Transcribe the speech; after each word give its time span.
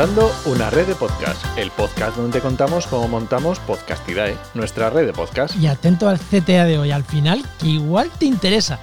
Montando 0.00 0.32
una 0.46 0.70
red 0.70 0.86
de 0.86 0.94
podcast, 0.94 1.44
el 1.58 1.70
podcast 1.72 2.16
donde 2.16 2.38
te 2.38 2.40
contamos 2.40 2.86
cómo 2.86 3.06
montamos 3.06 3.58
Podcastidae, 3.58 4.34
nuestra 4.54 4.88
red 4.88 5.04
de 5.04 5.12
podcast. 5.12 5.54
Y 5.56 5.66
atento 5.66 6.08
al 6.08 6.18
CTA 6.18 6.64
de 6.64 6.78
hoy, 6.78 6.90
al 6.90 7.04
final, 7.04 7.44
que 7.58 7.66
igual 7.66 8.10
te 8.18 8.24
interesa. 8.24 8.80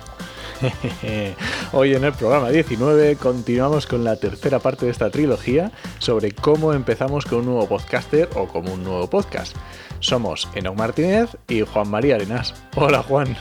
Hoy 1.71 1.95
en 1.95 2.03
el 2.03 2.13
programa 2.13 2.49
19 2.49 3.15
continuamos 3.15 3.87
con 3.87 4.03
la 4.03 4.17
tercera 4.17 4.59
parte 4.59 4.85
de 4.85 4.91
esta 4.91 5.09
trilogía 5.09 5.71
sobre 5.97 6.33
cómo 6.33 6.71
empezamos 6.73 7.25
con 7.25 7.39
un 7.39 7.45
nuevo 7.45 7.67
podcaster 7.67 8.29
o 8.35 8.47
como 8.47 8.73
un 8.73 8.83
nuevo 8.83 9.09
podcast. 9.09 9.55
Somos 9.99 10.47
Enoch 10.53 10.77
Martínez 10.77 11.35
y 11.47 11.61
Juan 11.61 11.89
María 11.89 12.13
Arenas. 12.13 12.53
Hola 12.75 13.01
Juan. 13.01 13.35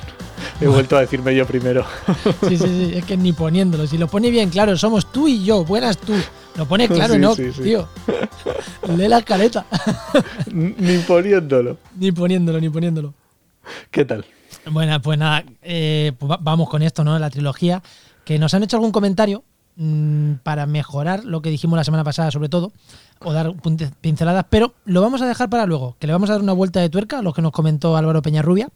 He 0.62 0.66
vuelto 0.66 0.96
a 0.96 1.02
decirme 1.02 1.34
yo 1.36 1.46
primero. 1.46 1.84
Sí, 2.48 2.56
sí, 2.56 2.68
sí, 2.68 2.92
es 2.94 3.04
que 3.04 3.18
ni 3.18 3.34
poniéndolo. 3.34 3.86
Si 3.86 3.98
lo 3.98 4.08
pone 4.08 4.30
bien 4.30 4.48
claro, 4.48 4.78
somos 4.78 5.12
tú 5.12 5.28
y 5.28 5.44
yo, 5.44 5.62
buenas 5.62 5.98
tú. 5.98 6.14
Lo 6.56 6.66
pone 6.66 6.88
claro, 6.88 7.14
Sí, 7.14 7.20
¿no? 7.20 7.34
sí, 7.34 7.52
sí. 7.52 7.62
Tío. 7.62 7.88
Lee 8.96 9.08
la 9.08 9.18
escaleta. 9.18 9.66
Ni 10.52 10.98
poniéndolo. 10.98 11.78
ni 11.96 12.12
poniéndolo, 12.12 12.60
ni 12.60 12.68
poniéndolo. 12.70 13.14
¿Qué 13.90 14.04
tal? 14.04 14.24
Bueno, 14.70 15.00
pues 15.02 15.18
nada, 15.18 15.44
eh, 15.62 16.12
pues 16.18 16.30
va- 16.30 16.38
vamos 16.40 16.68
con 16.68 16.82
esto, 16.82 17.04
¿no? 17.04 17.18
La 17.18 17.30
trilogía. 17.30 17.82
Que 18.24 18.38
nos 18.38 18.54
han 18.54 18.62
hecho 18.62 18.76
algún 18.76 18.90
comentario 18.92 19.44
mm, 19.76 20.34
para 20.42 20.66
mejorar 20.66 21.24
lo 21.24 21.40
que 21.42 21.50
dijimos 21.50 21.76
la 21.76 21.84
semana 21.84 22.02
pasada, 22.04 22.30
sobre 22.30 22.48
todo, 22.48 22.72
o 23.20 23.32
dar 23.32 23.52
pinceladas, 24.00 24.46
pero 24.50 24.74
lo 24.84 25.00
vamos 25.00 25.22
a 25.22 25.26
dejar 25.26 25.48
para 25.48 25.66
luego, 25.66 25.96
que 26.00 26.06
le 26.08 26.12
vamos 26.12 26.28
a 26.30 26.34
dar 26.34 26.42
una 26.42 26.52
vuelta 26.52 26.80
de 26.80 26.88
tuerca 26.88 27.20
a 27.20 27.22
lo 27.22 27.32
que 27.32 27.42
nos 27.42 27.52
comentó 27.52 27.96
Álvaro 27.96 28.22
Peñarrubia. 28.22 28.68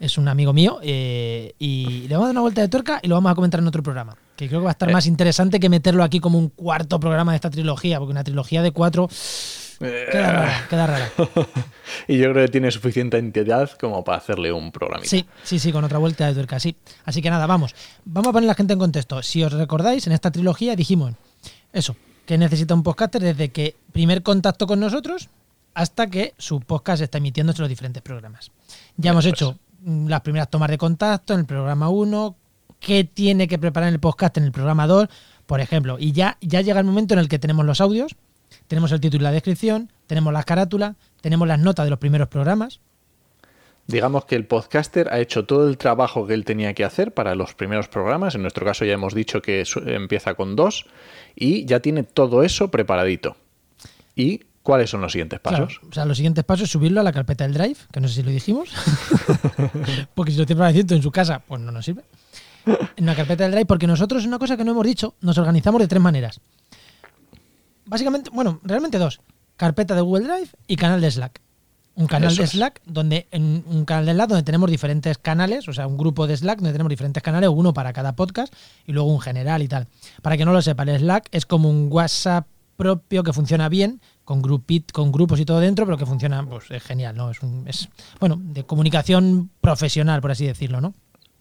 Es 0.00 0.18
un 0.18 0.28
amigo 0.28 0.52
mío, 0.52 0.80
eh, 0.82 1.54
y 1.58 2.06
le 2.08 2.14
vamos 2.14 2.24
a 2.24 2.28
dar 2.28 2.32
una 2.34 2.40
vuelta 2.42 2.60
de 2.60 2.68
tuerca 2.68 3.00
y 3.02 3.08
lo 3.08 3.14
vamos 3.14 3.32
a 3.32 3.34
comentar 3.34 3.60
en 3.60 3.66
otro 3.68 3.82
programa. 3.82 4.16
Que 4.36 4.48
creo 4.48 4.60
que 4.60 4.64
va 4.64 4.70
a 4.70 4.72
estar 4.72 4.88
Eh. 4.88 4.92
más 4.92 5.06
interesante 5.06 5.60
que 5.60 5.68
meterlo 5.68 6.02
aquí 6.02 6.18
como 6.20 6.38
un 6.38 6.48
cuarto 6.48 6.98
programa 6.98 7.32
de 7.32 7.36
esta 7.36 7.50
trilogía, 7.50 7.98
porque 7.98 8.12
una 8.12 8.24
trilogía 8.24 8.62
de 8.62 8.70
cuatro 8.72 9.08
Eh, 9.80 10.06
queda 10.10 10.32
rara, 10.32 10.66
queda 10.70 10.86
rara. 10.86 11.10
Y 12.08 12.18
yo 12.18 12.30
creo 12.32 12.46
que 12.46 12.50
tiene 12.52 12.70
suficiente 12.70 13.18
entidad 13.18 13.70
como 13.72 14.02
para 14.04 14.18
hacerle 14.18 14.52
un 14.52 14.70
programa. 14.72 15.04
Sí, 15.04 15.26
sí, 15.42 15.58
sí, 15.58 15.72
con 15.72 15.84
otra 15.84 15.98
vuelta 15.98 16.26
de 16.26 16.34
tuerca, 16.34 16.58
sí. 16.60 16.76
Así 17.04 17.20
que 17.22 17.30
nada, 17.30 17.46
vamos. 17.46 17.74
Vamos 18.04 18.28
a 18.28 18.32
poner 18.32 18.48
a 18.48 18.52
la 18.52 18.54
gente 18.54 18.72
en 18.72 18.78
contexto. 18.78 19.22
Si 19.22 19.42
os 19.42 19.52
recordáis, 19.52 20.06
en 20.06 20.12
esta 20.12 20.30
trilogía 20.30 20.76
dijimos 20.76 21.12
eso, 21.72 21.96
que 22.24 22.38
necesita 22.38 22.72
un 22.74 22.82
podcaster 22.84 23.20
desde 23.22 23.50
que 23.50 23.76
primer 23.92 24.22
contacto 24.22 24.66
con 24.66 24.78
nosotros 24.80 25.28
hasta 25.74 26.06
que 26.06 26.34
su 26.38 26.60
podcast 26.60 27.02
está 27.02 27.18
emitiéndose 27.18 27.58
en 27.58 27.62
los 27.64 27.68
diferentes 27.68 28.00
programas. 28.02 28.52
Ya 28.96 29.10
hemos 29.10 29.24
Eso 29.26 29.34
hecho 29.34 29.58
mm, 29.82 30.06
las 30.08 30.20
primeras 30.20 30.48
tomas 30.48 30.70
de 30.70 30.78
contacto 30.78 31.34
en 31.34 31.40
el 31.40 31.46
programa 31.46 31.88
1, 31.88 32.36
qué 32.84 33.04
tiene 33.04 33.48
que 33.48 33.58
preparar 33.58 33.92
el 33.92 33.98
podcast 33.98 34.36
en 34.36 34.44
el 34.44 34.52
programa 34.52 34.86
2, 34.86 35.08
por 35.46 35.60
ejemplo. 35.60 35.96
Y 35.98 36.12
ya, 36.12 36.36
ya 36.40 36.60
llega 36.60 36.80
el 36.80 36.86
momento 36.86 37.14
en 37.14 37.20
el 37.20 37.28
que 37.28 37.38
tenemos 37.38 37.64
los 37.64 37.80
audios, 37.80 38.14
tenemos 38.68 38.92
el 38.92 39.00
título 39.00 39.22
y 39.22 39.24
la 39.24 39.32
descripción, 39.32 39.90
tenemos 40.06 40.32
la 40.32 40.42
carátula, 40.42 40.94
tenemos 41.20 41.48
las 41.48 41.58
notas 41.58 41.86
de 41.86 41.90
los 41.90 41.98
primeros 41.98 42.28
programas. 42.28 42.80
Digamos 43.86 44.24
que 44.24 44.34
el 44.34 44.46
podcaster 44.46 45.08
ha 45.12 45.18
hecho 45.20 45.44
todo 45.44 45.68
el 45.68 45.76
trabajo 45.76 46.26
que 46.26 46.34
él 46.34 46.44
tenía 46.44 46.72
que 46.72 46.84
hacer 46.84 47.12
para 47.12 47.34
los 47.34 47.54
primeros 47.54 47.88
programas. 47.88 48.34
En 48.34 48.42
nuestro 48.42 48.64
caso 48.64 48.84
ya 48.84 48.94
hemos 48.94 49.14
dicho 49.14 49.42
que 49.42 49.64
empieza 49.86 50.34
con 50.34 50.56
dos 50.56 50.86
y 51.36 51.66
ya 51.66 51.80
tiene 51.80 52.02
todo 52.02 52.42
eso 52.42 52.70
preparadito. 52.70 53.36
¿Y 54.16 54.40
cuáles 54.62 54.88
son 54.88 55.02
los 55.02 55.12
siguientes 55.12 55.40
Claro, 55.40 55.66
pasos? 55.66 55.80
o 55.90 55.92
sea, 55.92 56.06
los 56.06 56.16
siguientes 56.16 56.44
pasos 56.44 56.64
es 56.64 56.70
subirlo 56.70 57.00
a 57.00 57.04
la 57.04 57.12
carpeta 57.12 57.44
del 57.44 57.52
Drive, 57.52 57.76
que 57.92 58.00
no 58.00 58.08
sé 58.08 58.14
si 58.14 58.22
lo 58.22 58.30
dijimos. 58.30 58.70
porque 60.14 60.32
si 60.32 60.38
lo 60.38 60.46
tiene 60.46 60.62
preparado 60.62 60.94
en 60.94 61.02
su 61.02 61.10
casa, 61.10 61.40
pues 61.46 61.60
no 61.60 61.70
nos 61.70 61.84
sirve. 61.84 62.04
En 62.66 63.04
una 63.04 63.14
carpeta 63.14 63.44
del 63.44 63.52
Drive, 63.52 63.66
porque 63.66 63.86
nosotros, 63.86 64.22
es 64.22 64.28
una 64.28 64.38
cosa 64.38 64.56
que 64.56 64.64
no 64.64 64.72
hemos 64.72 64.86
dicho, 64.86 65.14
nos 65.20 65.36
organizamos 65.38 65.80
de 65.80 65.88
tres 65.88 66.00
maneras. 66.00 66.40
Básicamente, 67.86 68.30
bueno, 68.32 68.60
realmente 68.62 68.98
dos. 68.98 69.20
Carpeta 69.56 69.94
de 69.94 70.00
Google 70.00 70.26
Drive 70.26 70.48
y 70.66 70.76
canal 70.76 71.00
de 71.00 71.10
Slack. 71.10 71.40
Un 71.96 72.06
canal 72.06 72.32
Eso 72.32 72.42
de 72.42 72.44
es. 72.46 72.50
Slack, 72.50 72.80
donde 72.86 73.28
en 73.30 73.64
un 73.66 73.84
canal 73.84 74.06
de 74.06 74.12
Slack 74.12 74.28
donde 74.28 74.42
tenemos 74.42 74.70
diferentes 74.70 75.18
canales, 75.18 75.68
o 75.68 75.72
sea, 75.72 75.86
un 75.86 75.96
grupo 75.96 76.26
de 76.26 76.36
Slack 76.36 76.58
donde 76.58 76.72
tenemos 76.72 76.90
diferentes 76.90 77.22
canales, 77.22 77.50
uno 77.52 77.72
para 77.72 77.92
cada 77.92 78.16
podcast 78.16 78.52
y 78.84 78.92
luego 78.92 79.12
un 79.12 79.20
general 79.20 79.62
y 79.62 79.68
tal. 79.68 79.86
Para 80.22 80.36
que 80.36 80.44
no 80.44 80.52
lo 80.52 80.60
sepa, 80.60 80.82
el 80.84 80.98
Slack 80.98 81.28
es 81.30 81.46
como 81.46 81.70
un 81.70 81.88
WhatsApp 81.90 82.46
propio 82.76 83.22
que 83.22 83.32
funciona 83.32 83.68
bien, 83.68 84.00
con 84.24 84.42
grupit, 84.42 84.90
con 84.90 85.12
grupos 85.12 85.38
y 85.38 85.44
todo 85.44 85.60
dentro, 85.60 85.84
pero 85.84 85.96
que 85.96 86.06
funciona, 86.06 86.44
pues 86.44 86.70
es 86.70 86.82
genial, 86.82 87.16
¿no? 87.16 87.30
Es 87.30 87.40
un, 87.42 87.68
es, 87.68 87.88
bueno, 88.18 88.40
de 88.40 88.64
comunicación 88.64 89.50
profesional, 89.60 90.20
por 90.20 90.32
así 90.32 90.46
decirlo, 90.46 90.80
¿no? 90.80 90.94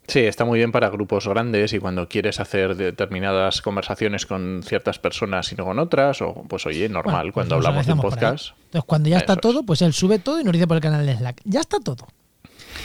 Sí, 0.07 0.19
está 0.19 0.43
muy 0.43 0.59
bien 0.59 0.71
para 0.71 0.89
grupos 0.89 1.27
grandes 1.27 1.71
y 1.73 1.79
cuando 1.79 2.09
quieres 2.09 2.39
hacer 2.39 2.75
determinadas 2.75 3.61
conversaciones 3.61 4.25
con 4.25 4.61
ciertas 4.63 4.99
personas 4.99 5.51
y 5.51 5.55
no 5.55 5.63
con 5.63 5.79
otras, 5.79 6.21
o 6.21 6.43
pues 6.47 6.65
oye, 6.65 6.89
normal, 6.89 7.13
Bueno, 7.13 7.23
pues 7.23 7.33
cuando 7.33 7.55
hablamos 7.55 7.85
de 7.85 7.93
un 7.93 8.01
podcast. 8.01 8.49
Entonces, 8.65 8.83
cuando 8.85 9.09
ya 9.09 9.17
está 9.17 9.37
todo, 9.37 9.63
pues 9.63 9.81
él 9.81 9.93
sube 9.93 10.19
todo 10.19 10.41
y 10.41 10.43
nos 10.43 10.53
dice 10.53 10.67
por 10.67 10.77
el 10.77 10.83
canal 10.83 11.05
de 11.05 11.15
Slack. 11.15 11.41
Ya 11.45 11.61
está 11.61 11.79
todo. 11.79 12.07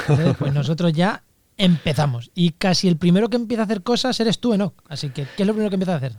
Entonces, 0.00 0.36
pues 0.38 0.54
nosotros 0.54 0.92
ya 0.92 1.22
empezamos. 1.56 2.30
Y 2.34 2.52
casi 2.52 2.88
el 2.88 2.96
primero 2.96 3.28
que 3.28 3.36
empieza 3.36 3.62
a 3.62 3.64
hacer 3.64 3.82
cosas 3.82 4.18
eres 4.20 4.38
tú, 4.38 4.54
Enoch. 4.54 4.74
Así 4.88 5.10
que, 5.10 5.26
¿qué 5.36 5.42
es 5.42 5.46
lo 5.46 5.52
primero 5.52 5.70
que 5.70 5.74
empieza 5.74 5.94
a 5.94 5.96
hacer? 5.96 6.12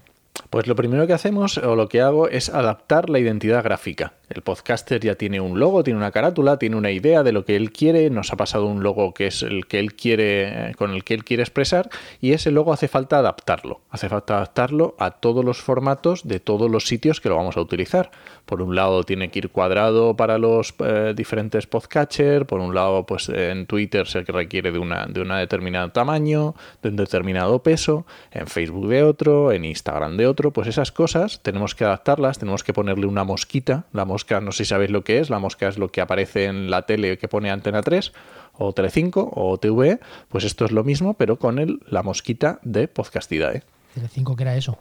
Pues 0.50 0.68
lo 0.68 0.76
primero 0.76 1.08
que 1.08 1.14
hacemos 1.14 1.58
o 1.58 1.76
lo 1.76 1.88
que 1.90 2.02
hago 2.02 2.28
es 2.28 2.50
adaptar 2.50 3.10
la 3.10 3.20
identidad 3.20 3.64
gráfica. 3.64 4.14
El 4.30 4.44
podcaster 4.44 5.00
ya 5.00 5.16
tiene 5.16 5.42
un 5.42 5.60
logo, 5.60 5.84
tiene 5.84 5.98
una 5.98 6.12
carátula, 6.12 6.58
tiene 6.58 6.76
una 6.76 6.92
idea 6.92 7.24
de 7.24 7.32
lo 7.32 7.46
que 7.46 7.56
él 7.56 7.72
quiere, 7.72 8.10
nos 8.10 8.32
ha 8.32 8.38
pasado 8.38 8.68
un 8.68 8.84
logo 8.84 9.14
que 9.14 9.28
es 9.28 9.42
el 9.42 9.66
que 9.66 9.80
él 9.80 9.96
quiere, 9.96 10.70
eh, 10.70 10.76
con 10.76 10.92
el 10.92 11.04
que 11.04 11.16
él 11.16 11.24
quiere 11.24 11.44
expresar, 11.44 11.90
y 12.22 12.34
ese 12.34 12.52
logo 12.52 12.72
hace 12.72 12.88
falta 12.88 13.18
adaptarlo. 13.18 13.82
Hace 13.90 14.08
falta 14.08 14.36
adaptarlo 14.36 14.96
a 15.00 15.12
todos 15.12 15.44
los 15.44 15.62
formatos 15.62 16.28
de 16.28 16.40
todos 16.40 16.70
los 16.70 16.86
sitios 16.86 17.22
que 17.22 17.30
lo 17.30 17.38
vamos 17.38 17.58
a 17.58 17.62
utilizar. 17.62 18.12
Por 18.46 18.62
un 18.62 18.76
lado 18.76 19.04
tiene 19.04 19.30
que 19.30 19.40
ir 19.40 19.50
cuadrado 19.50 20.16
para 20.16 20.38
los 20.38 20.74
eh, 20.80 21.14
diferentes 21.16 21.68
podcatchers, 21.68 22.46
por 22.46 22.60
un 22.60 22.76
lado, 22.76 23.06
pues 23.06 23.30
en 23.30 23.66
Twitter 23.66 24.08
se 24.08 24.22
requiere 24.22 24.72
de 24.72 24.80
una, 24.80 25.06
de 25.08 25.22
un 25.22 25.30
determinado 25.30 25.90
tamaño, 25.90 26.56
de 26.82 26.90
un 26.90 26.96
determinado 26.96 27.64
peso, 27.64 28.06
en 28.32 28.48
Facebook 28.48 28.88
de 28.88 29.04
otro, 29.04 29.52
en 29.52 29.66
Instagram 29.66 30.18
de 30.18 30.28
otro, 30.28 30.52
pues 30.52 30.68
esas 30.68 30.92
cosas 30.92 31.42
tenemos 31.42 31.76
que 31.76 31.86
adaptarlas, 31.86 32.40
tenemos 32.40 32.64
que 32.64 32.74
ponerle 32.74 33.06
una 33.08 33.24
mosquita. 33.24 33.86
La 33.94 34.06
mosca, 34.20 34.42
no 34.42 34.52
sé 34.52 34.66
si 34.66 34.70
sabéis 34.70 34.92
lo 34.92 35.04
que 35.06 35.20
es, 35.20 35.30
la 35.30 35.40
mosca 35.40 35.68
es 35.70 35.78
lo 35.78 35.88
que 35.92 36.02
aparece 36.02 36.46
en 36.46 36.70
la 36.70 36.82
tele 36.86 37.18
que 37.18 37.28
pone 37.30 37.50
Antena 37.52 37.82
3 37.82 38.12
o 38.58 38.74
Telecinco 38.74 39.32
o 39.34 39.58
TV, 39.58 40.00
pues 40.28 40.44
esto 40.44 40.66
es 40.66 40.72
lo 40.72 40.84
mismo, 40.84 41.14
pero 41.14 41.40
con 41.40 41.58
el, 41.60 41.80
la 41.88 42.04
mosquita 42.04 42.60
de 42.64 42.90
Podcastidae. 42.90 43.64
Telecinco, 43.94 44.36
que 44.36 44.44
era 44.44 44.56
eso? 44.58 44.78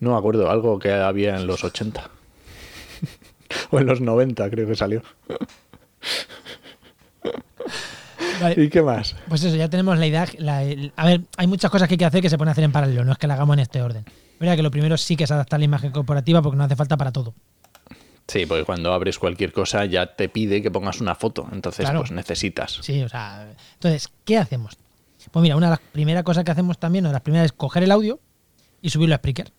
No 0.00 0.10
me 0.12 0.18
acuerdo, 0.18 0.50
algo 0.50 0.78
que 0.80 0.90
había 0.92 1.36
en 1.36 1.46
los 1.46 1.62
80. 1.62 2.10
o 3.70 3.78
en 3.78 3.86
los 3.86 4.00
90 4.00 4.50
creo 4.50 4.66
que 4.66 4.74
salió. 4.74 5.02
Vale, 8.40 8.60
¿Y 8.64 8.68
qué 8.68 8.82
más? 8.82 9.14
pues 9.28 9.44
eso, 9.44 9.54
ya 9.56 9.68
tenemos 9.68 9.96
la 9.98 10.06
idea. 10.06 10.26
la- 10.38 10.62
el- 10.64 10.92
a 10.96 11.06
ver, 11.06 11.20
hay 11.36 11.46
muchas 11.46 11.70
cosas 11.70 11.86
que 11.88 11.94
hay 11.94 11.98
que 11.98 12.04
hacer 12.06 12.22
que 12.22 12.30
se 12.30 12.36
pueden 12.38 12.50
hacer 12.50 12.64
en 12.64 12.72
paralelo, 12.72 13.04
no 13.04 13.12
es 13.12 13.18
que 13.18 13.26
la 13.28 13.34
hagamos 13.34 13.54
en 13.54 13.60
este 13.60 13.80
orden. 13.82 14.04
Mira 14.40 14.56
que 14.56 14.62
lo 14.62 14.70
primero 14.70 14.96
sí 14.96 15.14
que 15.16 15.24
es 15.24 15.30
adaptar 15.30 15.58
la 15.60 15.66
imagen 15.66 15.92
corporativa 15.92 16.40
porque 16.42 16.56
no 16.56 16.64
hace 16.64 16.74
falta 16.74 16.96
para 16.96 17.12
todo. 17.12 17.34
Sí, 18.30 18.46
porque 18.46 18.64
cuando 18.64 18.92
abres 18.92 19.18
cualquier 19.18 19.52
cosa 19.52 19.84
ya 19.86 20.14
te 20.14 20.28
pide 20.28 20.62
que 20.62 20.70
pongas 20.70 21.00
una 21.00 21.14
foto, 21.14 21.48
entonces 21.52 21.84
Claro. 21.84 22.00
pues 22.00 22.12
necesitas. 22.12 22.78
Sí, 22.82 23.02
o 23.02 23.08
sea. 23.08 23.52
Entonces, 23.74 24.08
¿qué 24.24 24.38
hacemos? 24.38 24.76
Pues 25.30 25.42
mira, 25.42 25.56
una 25.56 25.66
de 25.66 25.70
las 25.70 25.80
primeras 25.80 26.22
cosas 26.22 26.44
que 26.44 26.50
hacemos 26.50 26.78
también, 26.78 27.04
una 27.04 27.10
de 27.10 27.14
las 27.14 27.22
primeras 27.22 27.46
es 27.46 27.52
coger 27.52 27.82
el 27.82 27.90
audio 27.90 28.20
y 28.80 28.90
subirlo 28.90 29.14
a 29.14 29.18
Spreaker. 29.18 29.52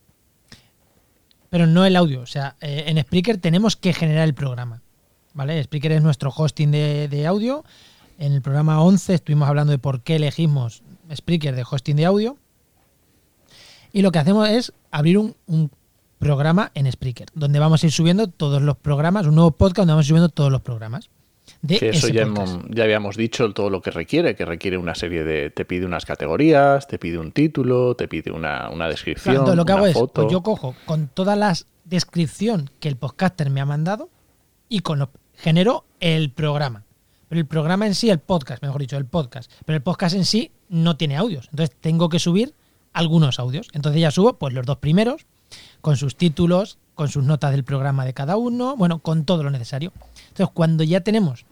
Pero 1.49 1.67
no 1.67 1.85
el 1.85 1.95
audio, 1.97 2.21
o 2.21 2.25
sea, 2.25 2.55
eh, 2.61 2.85
en 2.87 2.97
Spreaker 3.01 3.37
tenemos 3.37 3.75
que 3.75 3.93
generar 3.93 4.23
el 4.23 4.33
programa. 4.33 4.81
¿Vale? 5.33 5.61
Spreaker 5.63 5.91
es 5.93 6.01
nuestro 6.01 6.31
hosting 6.35 6.71
de, 6.71 7.07
de 7.07 7.27
audio. 7.27 7.63
En 8.19 8.33
el 8.33 8.41
programa 8.41 8.81
11 8.81 9.13
estuvimos 9.13 9.47
hablando 9.49 9.71
de 9.71 9.79
por 9.79 10.01
qué 10.01 10.15
elegimos 10.15 10.81
Spreaker 11.13 11.55
de 11.55 11.65
hosting 11.69 11.95
de 11.97 12.05
audio. 12.05 12.37
Y 13.93 14.01
lo 14.01 14.11
que 14.11 14.19
hacemos 14.19 14.47
es 14.49 14.73
abrir 14.91 15.17
un, 15.17 15.35
un 15.47 15.69
programa 16.21 16.71
en 16.75 16.89
Spreaker, 16.89 17.27
donde 17.33 17.59
vamos 17.59 17.83
a 17.83 17.87
ir 17.87 17.91
subiendo 17.91 18.27
todos 18.27 18.61
los 18.61 18.77
programas, 18.77 19.25
un 19.25 19.35
nuevo 19.35 19.51
podcast 19.51 19.79
donde 19.79 19.93
vamos 19.93 20.05
a 20.05 20.05
ir 20.05 20.09
subiendo 20.09 20.29
todos 20.29 20.51
los 20.51 20.61
programas. 20.61 21.09
de 21.63 21.79
Que 21.79 21.89
eso 21.89 22.07
ya, 22.07 22.21
hemos- 22.21 22.59
ya 22.69 22.83
habíamos 22.83 23.17
dicho 23.17 23.51
todo 23.53 23.69
lo 23.71 23.81
que 23.81 23.89
requiere, 23.91 24.35
que 24.35 24.45
requiere 24.45 24.77
una 24.77 24.93
serie 24.95 25.23
de... 25.23 25.49
Te 25.49 25.65
pide 25.65 25.85
unas 25.85 26.05
categorías, 26.05 26.87
te 26.87 26.97
pide 26.99 27.17
un 27.17 27.31
título, 27.31 27.95
te 27.95 28.07
pide 28.07 28.31
una, 28.31 28.69
una 28.69 28.87
descripción, 28.87 29.35
Claro, 29.37 29.55
lo 29.55 29.65
que 29.65 29.73
una 29.73 29.79
hago 29.81 29.87
es, 29.87 29.97
pues 30.13 30.27
yo 30.31 30.43
cojo 30.43 30.75
con 30.85 31.07
toda 31.07 31.35
la 31.35 31.53
descripción 31.83 32.69
que 32.79 32.87
el 32.87 32.95
podcaster 32.95 33.49
me 33.49 33.59
ha 33.59 33.65
mandado 33.65 34.09
y 34.69 34.79
con 34.79 34.99
lo, 34.99 35.09
genero 35.35 35.85
el 35.99 36.29
programa. 36.31 36.83
Pero 37.27 37.41
el 37.41 37.47
programa 37.47 37.87
en 37.87 37.95
sí, 37.95 38.09
el 38.09 38.19
podcast, 38.19 38.61
mejor 38.61 38.79
dicho, 38.81 38.97
el 38.97 39.05
podcast. 39.05 39.51
Pero 39.65 39.75
el 39.77 39.83
podcast 39.83 40.15
en 40.15 40.25
sí 40.25 40.51
no 40.69 40.95
tiene 40.97 41.17
audios. 41.17 41.47
Entonces 41.51 41.75
tengo 41.81 42.07
que 42.09 42.19
subir 42.19 42.53
algunos 42.93 43.39
audios. 43.39 43.67
Entonces 43.73 44.01
ya 44.01 44.11
subo 44.11 44.33
pues 44.37 44.53
los 44.53 44.65
dos 44.65 44.77
primeros, 44.77 45.25
con 45.81 45.97
sus 45.97 46.15
títulos, 46.15 46.77
con 46.95 47.09
sus 47.09 47.23
notas 47.23 47.51
del 47.51 47.63
programa 47.63 48.05
de 48.05 48.13
cada 48.13 48.37
uno, 48.37 48.75
bueno, 48.77 48.99
con 48.99 49.25
todo 49.25 49.43
lo 49.43 49.49
necesario. 49.49 49.91
Entonces 50.29 50.49
cuando 50.53 50.83
ya 50.83 51.01
tenemos 51.01 51.45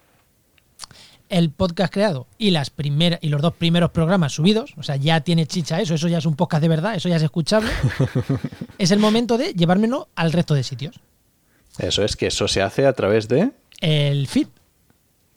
el 1.30 1.52
podcast 1.52 1.94
creado 1.94 2.28
y 2.40 2.50
las 2.52 2.70
primeras 2.72 3.20
y 3.22 3.30
los 3.30 3.42
dos 3.42 3.54
primeros 3.54 3.92
programas 3.92 4.34
subidos, 4.34 4.74
o 4.78 4.84
sea, 4.84 4.96
ya 4.96 5.22
tiene 5.22 5.46
chicha 5.46 5.80
eso, 5.80 5.94
eso 5.94 6.08
ya 6.08 6.18
es 6.18 6.26
un 6.26 6.36
podcast 6.36 6.62
de 6.62 6.68
verdad, 6.70 6.96
eso 6.96 7.08
ya 7.08 7.18
es 7.18 7.24
escuchable. 7.24 7.70
es 8.80 8.90
el 8.92 9.00
momento 9.00 9.38
de 9.38 9.54
llevármelo 9.54 10.10
al 10.16 10.32
resto 10.32 10.56
de 10.56 10.64
sitios. 10.64 11.00
Eso 11.78 12.04
es 12.04 12.16
que 12.16 12.28
eso 12.28 12.48
se 12.48 12.62
hace 12.62 12.86
a 12.88 12.94
través 12.94 13.28
de 13.28 13.52
El 13.80 14.28
feed, 14.28 14.48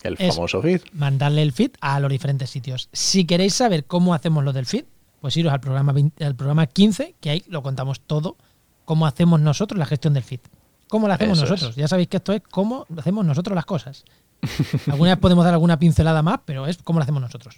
el 0.03 0.17
Es- 0.19 0.35
famoso 0.35 0.63
feed. 0.63 0.81
mandarle 0.95 1.43
el 1.43 1.53
feed 1.53 1.73
a 1.81 2.01
los 2.01 2.11
diferentes 2.11 2.49
sitios. 2.49 2.89
Si 2.93 3.27
queréis 3.27 3.55
saber 3.55 3.85
cómo 3.85 4.15
hacemos 4.15 4.45
lo 4.45 4.53
del 4.55 4.65
feed, 4.67 4.85
pues 5.23 5.35
iros 5.39 5.53
al 5.55 5.61
programa 5.61 5.93
20 5.93 6.23
al 6.25 6.35
programa 6.37 6.67
15, 6.67 7.15
que 7.21 7.31
ahí 7.31 7.43
lo 7.49 7.63
contamos 7.63 8.01
todo, 8.01 8.37
cómo 8.85 9.07
hacemos 9.07 9.41
nosotros 9.41 9.79
la 9.79 9.87
gestión 9.87 10.13
del 10.13 10.25
feed. 10.25 10.41
¿Cómo 10.89 11.09
la 11.09 11.15
hacemos 11.15 11.39
Eso 11.39 11.47
nosotros? 11.47 11.71
es. 11.71 11.77
Ya 11.77 11.89
sabéis 11.89 12.09
que 12.09 12.19
esto 12.19 12.35
es 12.35 12.43
cómo 12.51 12.87
hacemos 12.99 13.25
nosotros 13.25 13.55
las 13.55 13.65
cosas. 13.65 14.05
Alguna 14.91 15.13
vez 15.13 15.21
podemos 15.21 15.45
dar 15.45 15.55
alguna 15.55 15.79
pincelada 15.79 16.21
más, 16.23 16.41
pero 16.45 16.67
es 16.67 16.77
cómo 16.83 16.99
lo 16.99 17.05
hacemos 17.05 17.23
nosotros. 17.23 17.57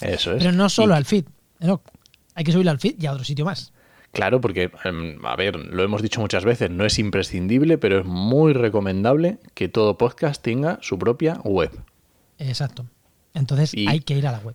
Eso 0.00 0.32
es. 0.32 0.38
Pero 0.38 0.52
no 0.52 0.68
solo 0.70 0.94
Y- 0.94 0.96
al 0.96 1.04
feed. 1.04 1.24
No, 1.60 1.82
hay 2.34 2.44
que 2.44 2.52
subirlo 2.52 2.70
al 2.70 2.78
feed 2.80 2.94
y 3.02 3.06
a 3.06 3.12
otro 3.12 3.24
sitio 3.24 3.44
más. 3.44 3.72
Claro, 4.12 4.40
porque, 4.40 4.70
em, 4.84 5.24
a 5.26 5.36
ver, 5.36 5.56
lo 5.56 5.82
hemos 5.82 6.00
dicho 6.02 6.20
muchas 6.20 6.44
veces, 6.44 6.70
no 6.70 6.84
es 6.84 6.98
imprescindible, 6.98 7.78
pero 7.78 7.98
es 8.00 8.04
muy 8.06 8.52
recomendable 8.52 9.38
que 9.54 9.68
todo 9.68 9.98
podcast 9.98 10.42
tenga 10.42 10.78
su 10.82 10.98
propia 10.98 11.40
web. 11.44 11.70
Exacto. 12.38 12.86
Entonces 13.34 13.74
Y- 13.74 13.88
hay 13.88 14.00
que 14.00 14.16
ir 14.16 14.26
a 14.26 14.32
la 14.32 14.38
web. 14.38 14.54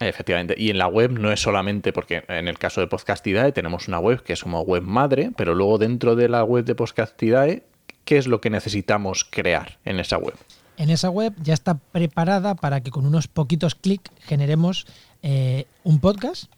Efectivamente. 0.00 0.54
Y 0.58 0.70
en 0.70 0.78
la 0.78 0.88
web 0.88 1.12
no 1.12 1.30
es 1.30 1.40
solamente 1.40 1.92
porque 1.92 2.24
en 2.28 2.48
el 2.48 2.58
caso 2.58 2.80
de 2.80 2.86
Podcastidae 2.88 3.52
tenemos 3.52 3.86
una 3.88 3.98
web 4.00 4.22
que 4.22 4.32
es 4.32 4.42
como 4.42 4.60
web 4.62 4.82
madre, 4.82 5.30
pero 5.36 5.54
luego 5.54 5.78
dentro 5.78 6.16
de 6.16 6.28
la 6.28 6.42
web 6.42 6.64
de 6.64 6.74
Podcastidae, 6.74 7.62
¿qué 8.04 8.18
es 8.18 8.26
lo 8.26 8.40
que 8.40 8.50
necesitamos 8.50 9.24
crear 9.24 9.78
en 9.84 10.00
esa 10.00 10.18
web? 10.18 10.34
En 10.76 10.90
esa 10.90 11.10
web 11.10 11.32
ya 11.40 11.54
está 11.54 11.74
preparada 11.78 12.56
para 12.56 12.80
que 12.80 12.90
con 12.90 13.06
unos 13.06 13.28
poquitos 13.28 13.76
clics 13.76 14.10
generemos 14.22 14.86
eh, 15.22 15.66
un 15.84 16.00
podcast, 16.00 16.50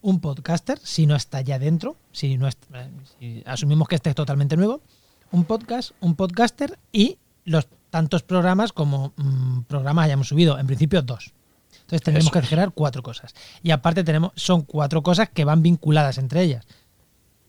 un 0.00 0.20
podcaster, 0.20 0.78
si 0.78 1.06
no 1.06 1.16
está 1.16 1.40
ya 1.40 1.58
dentro, 1.58 1.96
si, 2.12 2.38
no 2.38 2.46
es- 2.46 2.56
eh, 2.72 2.88
si 3.18 3.42
asumimos 3.44 3.88
que 3.88 3.96
este 3.96 4.10
es 4.10 4.14
totalmente 4.16 4.56
nuevo, 4.56 4.80
un 5.32 5.44
podcast, 5.44 5.90
un 6.00 6.14
podcaster 6.14 6.78
y 6.92 7.18
los 7.44 7.66
tantos 7.90 8.22
programas 8.22 8.72
como 8.72 9.12
mm, 9.16 9.62
programas 9.62 10.04
hayamos 10.06 10.28
subido, 10.28 10.58
en 10.58 10.66
principio 10.68 11.02
dos. 11.02 11.32
Entonces 11.90 12.02
tendremos 12.04 12.30
Eso 12.30 12.40
que 12.40 12.46
generar 12.46 12.70
cuatro 12.72 13.02
cosas. 13.02 13.34
Y 13.62 13.72
aparte 13.72 14.04
tenemos, 14.04 14.30
son 14.36 14.62
cuatro 14.62 15.02
cosas 15.02 15.28
que 15.28 15.44
van 15.44 15.60
vinculadas 15.62 16.18
entre 16.18 16.42
ellas. 16.42 16.64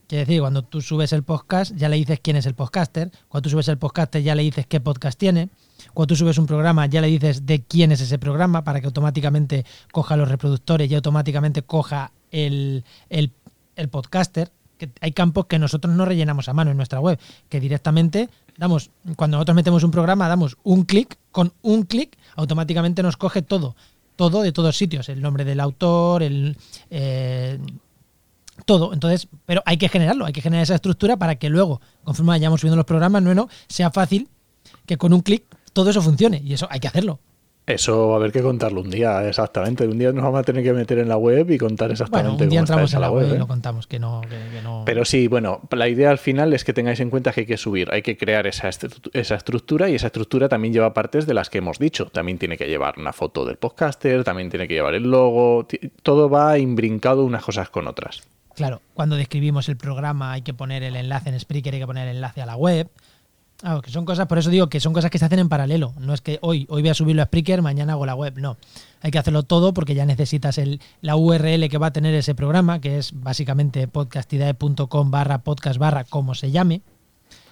Quiere 0.07 0.25
decir, 0.25 0.41
cuando 0.41 0.63
tú 0.63 0.81
subes 0.81 1.13
el 1.13 1.23
podcast, 1.23 1.73
ya 1.75 1.87
le 1.87 1.95
dices 1.95 2.19
quién 2.21 2.35
es 2.35 2.45
el 2.45 2.55
podcaster. 2.55 3.11
Cuando 3.29 3.43
tú 3.43 3.49
subes 3.51 3.67
el 3.67 3.77
podcaster, 3.77 4.21
ya 4.21 4.33
le 4.35 4.41
dices 4.43 4.65
qué 4.67 4.79
podcast 4.81 5.17
tiene. 5.17 5.49
Cuando 5.93 6.07
tú 6.07 6.15
subes 6.17 6.37
un 6.37 6.47
programa, 6.47 6.85
ya 6.87 7.01
le 7.01 7.07
dices 7.07 7.45
de 7.45 7.61
quién 7.63 7.91
es 7.91 8.01
ese 8.01 8.17
programa 8.17 8.63
para 8.63 8.81
que 8.81 8.87
automáticamente 8.87 9.65
coja 9.91 10.17
los 10.17 10.27
reproductores 10.27 10.89
y 10.91 10.95
automáticamente 10.95 11.61
coja 11.61 12.11
el, 12.31 12.83
el- 13.09 13.31
el 13.75 13.89
podcaster. 13.89 14.51
Que 14.77 14.89
hay 14.99 15.11
campos 15.11 15.45
que 15.45 15.59
nosotros 15.59 15.93
no 15.95 16.05
rellenamos 16.05 16.49
a 16.49 16.53
mano 16.53 16.71
en 16.71 16.77
nuestra 16.77 16.99
web, 16.99 17.19
que 17.49 17.59
directamente 17.59 18.29
damos, 18.57 18.89
cuando 19.15 19.37
nosotros 19.37 19.55
metemos 19.55 19.83
un 19.83 19.91
programa, 19.91 20.27
damos 20.27 20.57
un 20.63 20.85
clic, 20.85 21.17
con 21.31 21.53
un 21.61 21.83
clic 21.83 22.17
automáticamente 22.35 23.03
nos 23.03 23.15
coge 23.15 23.43
todo, 23.43 23.75
todo 24.15 24.41
de 24.41 24.51
todos 24.51 24.77
sitios, 24.77 25.09
el 25.09 25.21
nombre 25.21 25.45
del 25.45 25.59
autor, 25.59 26.23
el, 26.23 26.57
eh, 26.89 27.59
todo. 28.65 28.93
Entonces, 28.93 29.27
pero 29.45 29.61
hay 29.65 29.77
que 29.77 29.89
generarlo, 29.89 30.25
hay 30.25 30.33
que 30.33 30.41
generar 30.41 30.63
esa 30.63 30.75
estructura 30.75 31.17
para 31.17 31.35
que 31.35 31.49
luego, 31.49 31.81
conforme 32.03 32.29
vayamos 32.29 32.61
subiendo 32.61 32.77
los 32.77 32.85
programas, 32.85 33.23
no, 33.23 33.33
no, 33.33 33.49
sea 33.67 33.91
fácil 33.91 34.29
que 34.85 34.97
con 34.97 35.13
un 35.13 35.21
clic 35.21 35.43
todo 35.73 35.89
eso 35.89 36.01
funcione. 36.01 36.41
Y 36.43 36.53
eso 36.53 36.67
hay 36.69 36.79
que 36.79 36.87
hacerlo. 36.87 37.19
Eso 37.67 38.07
va 38.07 38.13
a 38.13 38.17
haber 38.17 38.31
que 38.31 38.41
contarlo 38.41 38.81
un 38.81 38.89
día, 38.89 39.27
exactamente. 39.27 39.87
Un 39.87 39.97
día 39.97 40.11
nos 40.11 40.23
vamos 40.23 40.39
a 40.39 40.43
tener 40.43 40.63
que 40.63 40.73
meter 40.73 40.97
en 40.97 41.07
la 41.07 41.17
web 41.17 41.49
y 41.51 41.57
contar 41.57 41.91
exactamente 41.91 42.29
Bueno, 42.29 42.43
un 42.43 42.49
día 42.49 42.59
cómo 42.59 42.59
entramos 42.59 42.93
en 42.93 43.01
la 43.01 43.11
web 43.11 43.27
y 43.29 43.35
¿eh? 43.35 43.39
lo 43.39 43.47
contamos, 43.47 43.87
que 43.87 43.99
no, 43.99 44.21
que, 44.21 44.29
que 44.51 44.61
no. 44.63 44.83
Pero 44.85 45.05
sí, 45.05 45.27
bueno, 45.27 45.61
la 45.69 45.87
idea 45.87 46.09
al 46.09 46.17
final 46.17 46.53
es 46.53 46.63
que 46.63 46.73
tengáis 46.73 46.99
en 46.99 47.09
cuenta 47.09 47.31
que 47.31 47.41
hay 47.41 47.45
que 47.45 47.57
subir, 47.57 47.89
hay 47.93 48.01
que 48.01 48.17
crear 48.17 48.47
esa, 48.47 48.67
esa 48.67 49.35
estructura 49.35 49.89
y 49.89 49.95
esa 49.95 50.07
estructura 50.07 50.49
también 50.49 50.73
lleva 50.73 50.93
partes 50.93 51.27
de 51.27 51.35
las 51.35 51.49
que 51.49 51.59
hemos 51.59 51.77
dicho. 51.77 52.07
También 52.07 52.39
tiene 52.39 52.57
que 52.57 52.67
llevar 52.67 52.95
una 52.97 53.13
foto 53.13 53.45
del 53.45 53.57
podcaster, 53.57 54.23
también 54.23 54.49
tiene 54.49 54.67
que 54.67 54.73
llevar 54.73 54.95
el 54.95 55.03
logo, 55.03 55.67
todo 56.01 56.29
va 56.29 56.57
imbrincado 56.57 57.23
unas 57.23 57.43
cosas 57.43 57.69
con 57.69 57.87
otras. 57.87 58.23
Claro, 58.55 58.81
cuando 58.93 59.15
describimos 59.15 59.69
el 59.69 59.77
programa 59.77 60.33
hay 60.33 60.41
que 60.41 60.53
poner 60.53 60.83
el 60.83 60.95
enlace 60.95 61.29
en 61.29 61.39
Spreaker, 61.39 61.75
hay 61.75 61.79
que 61.79 61.87
poner 61.87 62.07
el 62.07 62.15
enlace 62.15 62.41
a 62.41 62.45
la 62.45 62.55
web. 62.55 62.89
Claro, 63.61 63.81
que 63.83 63.91
son 63.91 64.05
cosas, 64.05 64.25
por 64.25 64.39
eso 64.39 64.49
digo 64.49 64.67
que 64.69 64.79
son 64.79 64.91
cosas 64.91 65.11
que 65.11 65.19
se 65.19 65.25
hacen 65.25 65.37
en 65.37 65.47
paralelo. 65.47 65.93
No 65.99 66.15
es 66.15 66.21
que 66.21 66.39
hoy, 66.41 66.65
hoy 66.67 66.81
voy 66.81 66.89
a 66.89 66.95
subirlo 66.95 67.21
a 67.21 67.25
Spreaker, 67.25 67.61
mañana 67.61 67.93
hago 67.93 68.07
la 68.07 68.15
web. 68.15 68.33
No. 68.37 68.57
Hay 69.01 69.11
que 69.11 69.19
hacerlo 69.19 69.43
todo 69.43 69.71
porque 69.71 69.93
ya 69.93 70.03
necesitas 70.05 70.57
el, 70.57 70.81
la 71.01 71.15
URL 71.15 71.69
que 71.69 71.77
va 71.77 71.87
a 71.87 71.93
tener 71.93 72.15
ese 72.15 72.33
programa, 72.33 72.81
que 72.81 72.97
es 72.97 73.11
básicamente 73.13 73.87
podcastidae.com 73.87 75.11
barra 75.11 75.39
podcast 75.43 75.77
barra 75.77 76.05
como 76.05 76.33
se 76.33 76.49
llame. 76.49 76.81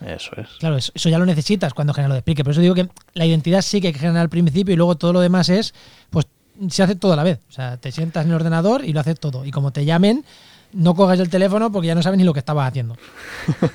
Eso 0.03 0.31
es. 0.38 0.47
Claro, 0.59 0.77
eso, 0.77 0.91
eso 0.95 1.09
ya 1.09 1.19
lo 1.19 1.27
necesitas 1.27 1.75
cuando 1.75 1.94
generas 1.94 2.09
lo 2.09 2.15
de 2.15 2.21
Spreaker. 2.21 2.44
Por 2.44 2.53
eso 2.53 2.62
digo 2.62 2.73
que 2.73 2.89
la 3.13 3.27
identidad 3.27 3.62
sí 3.62 3.79
que 3.79 3.88
hay 3.88 3.94
que 3.94 4.00
generar 4.00 4.21
al 4.21 4.29
principio 4.29 4.73
y 4.73 4.77
luego 4.77 4.95
todo 4.95 5.13
lo 5.13 5.19
demás 5.19 5.50
es, 5.50 5.75
pues 6.09 6.25
se 6.69 6.83
hace 6.83 6.95
todo 6.95 7.13
a 7.13 7.15
la 7.15 7.23
vez. 7.23 7.39
O 7.50 7.51
sea, 7.51 7.77
te 7.77 7.91
sientas 7.91 8.25
en 8.25 8.31
el 8.31 8.35
ordenador 8.35 8.83
y 8.83 8.94
lo 8.94 9.00
haces 9.00 9.19
todo. 9.19 9.45
Y 9.45 9.51
como 9.51 9.71
te 9.71 9.85
llamen, 9.85 10.25
no 10.74 10.94
coges 10.95 11.19
el 11.19 11.30
teléfono 11.30 11.71
porque 11.71 11.88
ya 11.88 11.95
no 11.95 12.01
sabes 12.01 12.18
ni 12.18 12.24
lo 12.24 12.33
que 12.33 12.39
estabas 12.39 12.68
haciendo. 12.68 12.95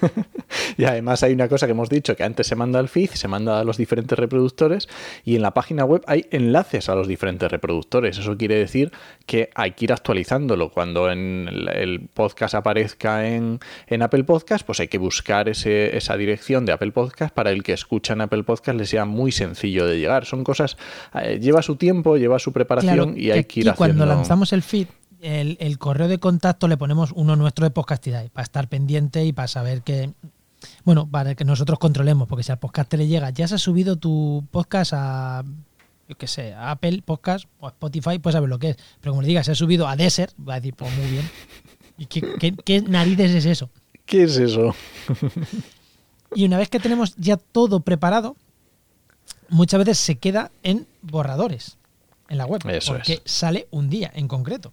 Y 0.76 0.85
además 0.85 1.23
hay 1.23 1.32
una 1.32 1.49
cosa 1.49 1.67
que 1.67 1.73
hemos 1.73 1.88
dicho, 1.88 2.14
que 2.14 2.23
antes 2.23 2.46
se 2.46 2.55
manda 2.55 2.79
al 2.79 2.88
feed, 2.88 3.11
se 3.11 3.26
manda 3.29 3.58
a 3.61 3.64
los 3.64 3.76
diferentes 3.76 4.17
reproductores 4.19 4.88
y 5.25 5.35
en 5.37 5.43
la 5.43 5.52
página 5.52 5.85
web 5.85 6.02
hay 6.06 6.26
enlaces 6.31 6.88
a 6.88 6.94
los 6.94 7.08
diferentes 7.08 7.50
reproductores. 7.50 8.19
Eso 8.19 8.37
quiere 8.37 8.56
decir 8.56 8.93
que 9.26 9.50
hay 9.55 9.73
que 9.73 9.87
ir 9.87 9.93
actualizándolo. 9.93 10.70
Cuando 10.70 11.11
en 11.11 11.49
el- 11.73 12.08
podcast 12.14 12.55
aparezca 12.55 13.26
en, 13.26 13.58
en 13.88 14.02
Apple 14.02 14.25
Podcast, 14.25 14.64
pues 14.64 14.78
hay 14.80 14.88
que 14.88 14.99
buscar 14.99 15.49
ese- 15.49 15.97
esa 15.97 16.16
dirección 16.16 16.66
de 16.66 16.73
Apple 16.73 16.92
Podcast 16.92 17.35
para 17.35 17.50
el 17.50 17.62
que 17.62 17.73
escucha 17.73 18.12
en 18.12 18.21
Apple 18.21 18.45
Podcast 18.45 18.78
le 18.78 18.87
sea 18.87 19.04
muy 19.04 19.33
sencillo 19.33 19.87
de 19.87 19.99
llegar. 19.99 20.25
Son 20.25 20.45
cosas, 20.45 20.76
eh, 21.21 21.38
lleva 21.40 21.62
su 21.62 21.76
tiempo, 21.76 22.16
lleva 22.16 22.38
su 22.38 22.52
preparación 22.52 23.14
y 23.16 23.30
hay 23.30 23.45
que 23.45 23.61
ir 23.61 23.68
aquí 23.71 23.76
cuando 23.76 24.04
haciendo... 24.04 24.07
lanzamos 24.07 24.52
el 24.52 24.62
feed, 24.62 24.87
el, 25.25 25.57
el 25.61 25.78
correo 25.78 26.09
de 26.09 26.19
contacto 26.19 26.69
le 26.69 26.76
ponemos 26.76 27.11
uno 27.14 27.35
nuestro 27.37 27.64
de 27.64 27.71
Podcastidae 27.71 28.31
para 28.31 28.45
estar 28.45 28.69
pendiente 28.69 29.25
y 29.25 29.33
para 29.33 29.49
saber 29.49 29.83
que, 29.83 30.12
bueno, 30.85 31.07
para 31.11 31.35
que 31.35 31.45
nosotros 31.45 31.78
controlemos, 31.78 32.28
porque 32.28 32.43
si 32.43 32.52
al 32.52 32.59
podcast 32.59 32.93
le 32.95 33.07
llega, 33.07 33.31
ya 33.31 33.49
se 33.49 33.54
ha 33.57 33.59
subido 33.59 33.97
tu 33.97 34.45
podcast 34.50 34.93
a, 34.95 35.43
yo 36.09 36.16
qué 36.16 36.26
sé, 36.26 36.52
a 36.54 36.71
Apple 36.73 37.02
Podcast 37.04 37.47
o 37.61 37.66
a 37.66 37.71
Spotify, 37.71 38.19
pues 38.19 38.35
saber 38.35 38.49
lo 38.50 38.59
que 38.59 38.71
es. 38.71 38.76
Pero 39.00 39.12
como 39.12 39.23
le 39.23 39.28
digas, 39.28 39.47
se 39.47 39.52
ha 39.52 39.54
subido 39.54 39.88
a 39.88 39.97
Desert, 39.97 40.35
va 40.47 40.54
a 40.54 40.61
decir, 40.61 40.75
pues 40.75 40.95
muy 40.97 41.07
bien. 41.11 41.28
¿Y 41.97 42.07
qué, 42.07 42.23
qué- 42.38 42.52
qué 42.54 42.83
narices 42.83 43.31
es 43.33 43.47
eso? 43.47 43.71
¿Qué 44.07 44.25
es 44.25 44.37
eso? 44.37 44.75
Y 46.35 46.45
una 46.45 46.59
vez 46.59 46.69
que 46.69 46.81
tenemos 46.81 47.14
ya 47.16 47.37
todo 47.37 47.81
preparado, 47.81 48.37
muchas 49.49 49.78
veces 49.78 49.99
se 49.99 50.16
queda 50.16 50.50
en 50.62 50.87
borradores 51.02 51.78
en 52.28 52.38
la 52.38 52.47
web. 52.47 52.61
Eso 52.69 52.93
porque 52.95 53.14
es. 53.14 53.23
sale 53.25 53.69
un 53.71 53.88
día 53.88 54.11
en 54.14 54.26
concreto. 54.28 54.73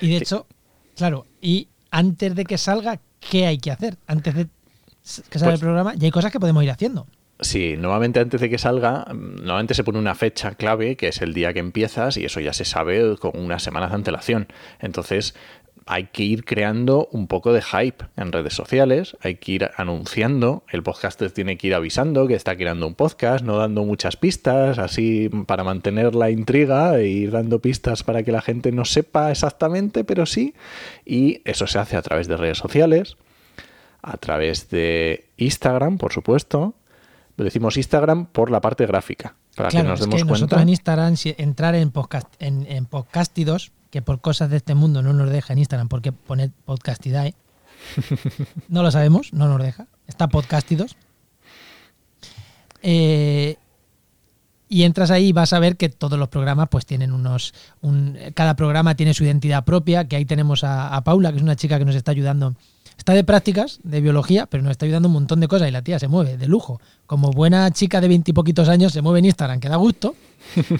Y 0.00 0.10
de 0.10 0.16
hecho, 0.16 0.46
claro, 0.96 1.26
y 1.40 1.68
antes 1.90 2.34
de 2.34 2.44
que 2.44 2.58
salga, 2.58 3.00
¿qué 3.20 3.46
hay 3.46 3.58
que 3.58 3.70
hacer? 3.70 3.96
Antes 4.06 4.34
de 4.34 4.44
que 4.44 5.38
salga 5.38 5.52
Pues- 5.52 5.54
el 5.54 5.60
programa, 5.60 5.94
ya 5.96 6.06
hay 6.06 6.10
cosas 6.10 6.32
que 6.32 6.40
podemos 6.40 6.62
ir 6.64 6.70
haciendo. 6.70 7.06
Sí, 7.40 7.74
normalmente 7.76 8.20
antes 8.20 8.40
de 8.40 8.48
que 8.48 8.58
salga, 8.58 9.06
normalmente 9.12 9.74
se 9.74 9.82
pone 9.82 9.98
una 9.98 10.14
fecha 10.14 10.54
clave, 10.54 10.96
que 10.96 11.08
es 11.08 11.20
el 11.20 11.34
día 11.34 11.52
que 11.52 11.58
empiezas, 11.58 12.16
y 12.16 12.24
eso 12.24 12.38
ya 12.40 12.52
se 12.52 12.64
sabe 12.64 13.16
con 13.18 13.32
unas 13.34 13.62
semanas 13.62 13.90
de 13.90 13.96
antelación. 13.96 14.46
Entonces, 14.78 15.34
hay 15.86 16.04
que 16.04 16.22
ir 16.22 16.44
creando 16.44 17.08
un 17.12 17.26
poco 17.26 17.52
de 17.52 17.62
hype 17.62 18.04
en 18.16 18.32
redes 18.32 18.54
sociales, 18.54 19.16
hay 19.20 19.36
que 19.36 19.52
ir 19.52 19.70
anunciando, 19.76 20.64
el 20.70 20.82
podcaster 20.82 21.30
tiene 21.30 21.58
que 21.58 21.66
ir 21.66 21.74
avisando 21.74 22.26
que 22.26 22.34
está 22.34 22.56
creando 22.56 22.86
un 22.86 22.94
podcast, 22.94 23.44
no 23.44 23.58
dando 23.58 23.84
muchas 23.84 24.16
pistas, 24.16 24.78
así 24.78 25.30
para 25.46 25.64
mantener 25.64 26.14
la 26.14 26.30
intriga 26.30 26.98
e 26.98 27.08
ir 27.08 27.30
dando 27.30 27.60
pistas 27.60 28.02
para 28.02 28.22
que 28.22 28.32
la 28.32 28.40
gente 28.40 28.72
no 28.72 28.84
sepa 28.84 29.30
exactamente, 29.30 30.04
pero 30.04 30.26
sí, 30.26 30.54
y 31.04 31.42
eso 31.44 31.66
se 31.66 31.78
hace 31.78 31.96
a 31.96 32.02
través 32.02 32.28
de 32.28 32.36
redes 32.36 32.58
sociales, 32.58 33.16
a 34.02 34.16
través 34.16 34.70
de 34.70 35.26
Instagram, 35.36 35.98
por 35.98 36.12
supuesto, 36.12 36.74
Decimos 37.36 37.76
Instagram 37.76 38.26
por 38.26 38.50
la 38.50 38.60
parte 38.60 38.86
gráfica, 38.86 39.34
para 39.54 39.68
claro, 39.70 39.84
que 39.84 39.90
nos 39.90 40.00
es 40.00 40.06
demos 40.06 40.14
que 40.16 40.28
cuenta. 40.28 40.32
nosotros 40.32 40.62
en 40.62 40.68
Instagram, 40.68 41.16
si 41.16 41.34
entrar 41.38 41.74
en, 41.74 41.90
podcast, 41.90 42.28
en, 42.38 42.66
en 42.68 42.86
Podcastidos, 42.86 43.72
que 43.90 44.02
por 44.02 44.20
cosas 44.20 44.50
de 44.50 44.56
este 44.56 44.74
mundo 44.74 45.02
no 45.02 45.12
nos 45.12 45.30
deja 45.30 45.52
en 45.52 45.60
Instagram 45.60 45.88
porque 45.88 46.12
poner 46.12 46.50
Podcastidae, 46.64 47.34
no 48.68 48.82
lo 48.82 48.90
sabemos, 48.90 49.32
no 49.32 49.48
nos 49.48 49.62
deja. 49.62 49.86
Está 50.06 50.28
Podcastidos. 50.28 50.96
Eh, 52.82 53.56
y 54.68 54.82
entras 54.84 55.10
ahí 55.10 55.28
y 55.28 55.32
vas 55.32 55.52
a 55.52 55.58
ver 55.58 55.76
que 55.76 55.88
todos 55.88 56.18
los 56.18 56.28
programas 56.28 56.68
pues 56.70 56.86
tienen 56.86 57.12
unos 57.12 57.52
un- 57.82 58.16
cada 58.34 58.56
programa 58.56 58.94
tiene 58.94 59.14
su 59.14 59.24
identidad 59.24 59.64
propia 59.64 60.06
que 60.08 60.16
ahí 60.16 60.24
tenemos 60.24 60.64
a, 60.64 60.94
a 60.94 61.04
Paula 61.04 61.30
que 61.30 61.36
es 61.38 61.42
una 61.42 61.56
chica 61.56 61.78
que 61.78 61.84
nos 61.84 61.94
está 61.94 62.10
ayudando. 62.12 62.54
Está 62.96 63.12
de 63.12 63.24
prácticas 63.24 63.80
de 63.82 64.00
biología 64.00 64.46
pero 64.46 64.62
nos 64.62 64.70
está 64.70 64.86
ayudando 64.86 65.08
un 65.08 65.14
montón 65.14 65.40
de 65.40 65.48
cosas 65.48 65.68
y 65.68 65.72
la 65.72 65.82
tía 65.82 65.98
se 65.98 66.08
mueve 66.08 66.36
de 66.36 66.46
lujo. 66.46 66.80
Como 67.06 67.30
buena 67.30 67.70
chica 67.72 68.00
de 68.00 68.08
veintipoquitos 68.08 68.68
años 68.68 68.92
se 68.92 69.02
mueve 69.02 69.18
en 69.18 69.26
Instagram 69.26 69.60
que 69.60 69.68
da 69.68 69.76
gusto 69.76 70.14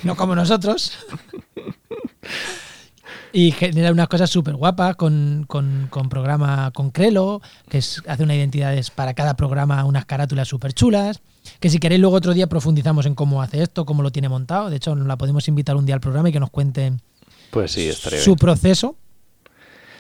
no 0.05 0.15
como 0.17 0.35
nosotros 0.35 0.93
y 3.35 3.51
genera 3.51 3.91
unas 3.91 4.07
cosas 4.07 4.31
súper 4.31 4.55
guapas 4.55 4.95
con, 4.95 5.45
con, 5.49 5.89
con 5.91 6.09
programa 6.09 6.71
con 6.71 6.91
Crelo, 6.93 7.43
que 7.69 7.79
es, 7.79 8.01
hace 8.07 8.23
unas 8.23 8.37
identidades 8.37 8.91
para 8.91 9.13
cada 9.15 9.35
programa, 9.35 9.85
unas 9.85 10.05
carátulas 10.05 10.47
súper 10.47 10.73
chulas. 10.73 11.21
Que 11.59 11.69
si 11.69 11.81
queréis, 11.81 12.01
luego 12.01 12.15
otro 12.17 12.33
día 12.33 12.47
profundizamos 12.47 13.07
en 13.07 13.17
cómo 13.17 13.43
hace 13.43 13.61
esto, 13.61 13.85
cómo 13.85 14.05
lo 14.05 14.13
tiene 14.13 14.29
montado. 14.29 14.71
De 14.71 14.77
hecho, 14.77 14.95
nos 14.95 15.09
la 15.09 15.17
podemos 15.19 15.49
invitar 15.49 15.75
un 15.75 15.85
día 15.85 15.97
al 15.97 16.01
programa 16.01 16.29
y 16.29 16.33
que 16.33 16.39
nos 16.39 16.51
cuente 16.51 16.93
Pues 17.51 17.73
sí, 17.73 17.91
su 17.93 18.31
bien. 18.31 18.37
proceso. 18.37 18.97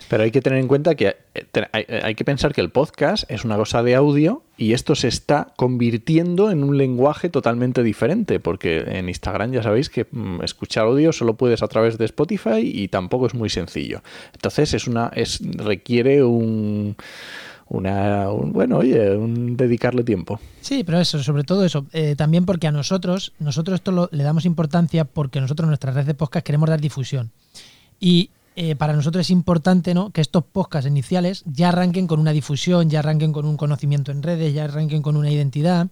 Pero 0.08 0.22
hay 0.22 0.30
que 0.30 0.40
tener 0.42 0.58
en 0.58 0.68
cuenta 0.68 0.94
que 0.94 1.16
eh, 1.34 1.44
te- 1.50 1.68
hay, 1.72 2.14
que 2.14 2.24
pensar 2.24 2.52
que 2.52 2.60
el 2.60 2.70
podcast 2.70 3.28
es 3.30 3.44
una 3.44 3.56
cosa 3.56 3.82
de 3.82 3.94
audio 3.94 4.42
y 4.56 4.72
esto 4.74 4.94
se 4.94 5.08
está 5.08 5.52
convirtiendo 5.56 6.50
en 6.50 6.62
un 6.62 6.76
lenguaje 6.76 7.30
totalmente 7.30 7.82
diferente, 7.82 8.38
porque 8.38 8.84
en 8.86 9.08
Instagram 9.08 9.52
ya 9.52 9.62
sabéis 9.62 9.88
que 9.90 10.06
mm, 10.10 10.42
escuchar 10.42 10.84
audio 10.86 11.12
solo 11.12 11.34
puedes 11.34 11.62
a 11.62 11.68
través 11.68 11.96
de 11.98 12.04
Spotify 12.04 12.60
y 12.62 12.88
tampoco 12.88 13.26
es 13.26 13.34
muy 13.34 13.48
sencillo. 13.48 14.02
Entonces 14.34 14.74
es 14.74 14.86
una 14.86 15.10
es 15.14 15.40
requiere 15.56 16.22
un 16.22 16.96
una 17.68 18.30
un- 18.30 18.52
bueno, 18.52 18.78
oye, 18.78 19.16
un 19.16 19.56
dedicarle 19.56 20.04
tiempo. 20.04 20.38
Sí, 20.60 20.84
pero 20.84 21.00
eso, 21.00 21.22
sobre 21.22 21.44
todo 21.44 21.64
eso. 21.64 21.86
Eh, 21.92 22.14
también 22.14 22.44
porque 22.44 22.66
a 22.66 22.72
nosotros, 22.72 23.32
nosotros 23.38 23.76
esto 23.76 23.90
lo- 23.90 24.08
le 24.12 24.22
damos 24.22 24.44
importancia 24.44 25.04
porque 25.06 25.40
nosotros 25.40 25.64
en 25.64 25.70
nuestra 25.70 25.92
red 25.92 26.04
de 26.04 26.14
podcast 26.14 26.44
queremos 26.44 26.68
dar 26.68 26.80
difusión. 26.80 27.30
Y 28.00 28.30
eh, 28.56 28.76
para 28.76 28.92
nosotros 28.92 29.22
es 29.22 29.30
importante 29.30 29.94
¿no? 29.94 30.10
que 30.10 30.20
estos 30.20 30.44
podcasts 30.44 30.88
iniciales 30.88 31.42
ya 31.44 31.70
arranquen 31.70 32.06
con 32.06 32.20
una 32.20 32.30
difusión, 32.30 32.88
ya 32.88 33.00
arranquen 33.00 33.32
con 33.32 33.46
un 33.46 33.56
conocimiento 33.56 34.12
en 34.12 34.22
redes, 34.22 34.54
ya 34.54 34.64
arranquen 34.64 35.02
con 35.02 35.16
una 35.16 35.30
identidad. 35.30 35.88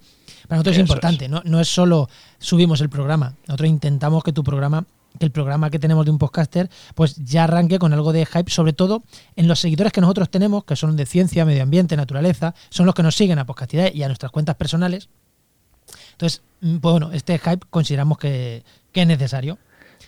Para 0.47 0.59
nosotros 0.59 0.77
es 0.77 0.81
importante, 0.81 1.29
¿no? 1.29 1.43
no 1.45 1.61
es 1.61 1.69
solo 1.69 2.09
subimos 2.39 2.81
el 2.81 2.89
programa. 2.89 3.35
Nosotros 3.49 3.69
intentamos 3.69 4.23
que 4.23 4.33
tu 4.33 4.45
programa, 4.45 4.85
que 5.19 5.25
el 5.25 5.33
programa 5.33 5.71
que 5.71 5.81
tenemos 5.81 6.05
de 6.05 6.13
un 6.13 6.19
podcaster, 6.19 6.71
pues 6.95 7.17
ya 7.17 7.45
arranque 7.45 7.81
con 7.81 7.93
algo 7.93 8.13
de 8.13 8.27
hype, 8.27 8.51
sobre 8.51 8.73
todo 8.73 9.03
en 9.35 9.49
los 9.49 9.59
seguidores 9.59 9.93
que 9.93 10.01
nosotros 10.01 10.31
tenemos, 10.31 10.63
que 10.65 10.77
son 10.77 10.97
de 10.97 11.05
ciencia, 11.05 11.45
medio 11.45 11.65
ambiente, 11.65 11.97
naturaleza, 11.97 12.55
son 12.71 12.87
los 12.87 12.95
que 12.95 13.03
nos 13.03 13.17
siguen 13.17 13.41
a 13.41 13.45
Podcastidad 13.45 13.93
y 13.93 14.05
a 14.05 14.07
nuestras 14.07 14.31
cuentas 14.31 14.55
personales. 14.55 15.09
Entonces, 16.13 16.43
mm, 16.61 16.77
pues 16.77 16.93
bueno, 16.93 17.11
este 17.13 17.37
hype 17.39 17.67
consideramos 17.71 18.19
que, 18.19 18.63
que 18.93 19.03
es 19.03 19.07
necesario. 19.09 19.59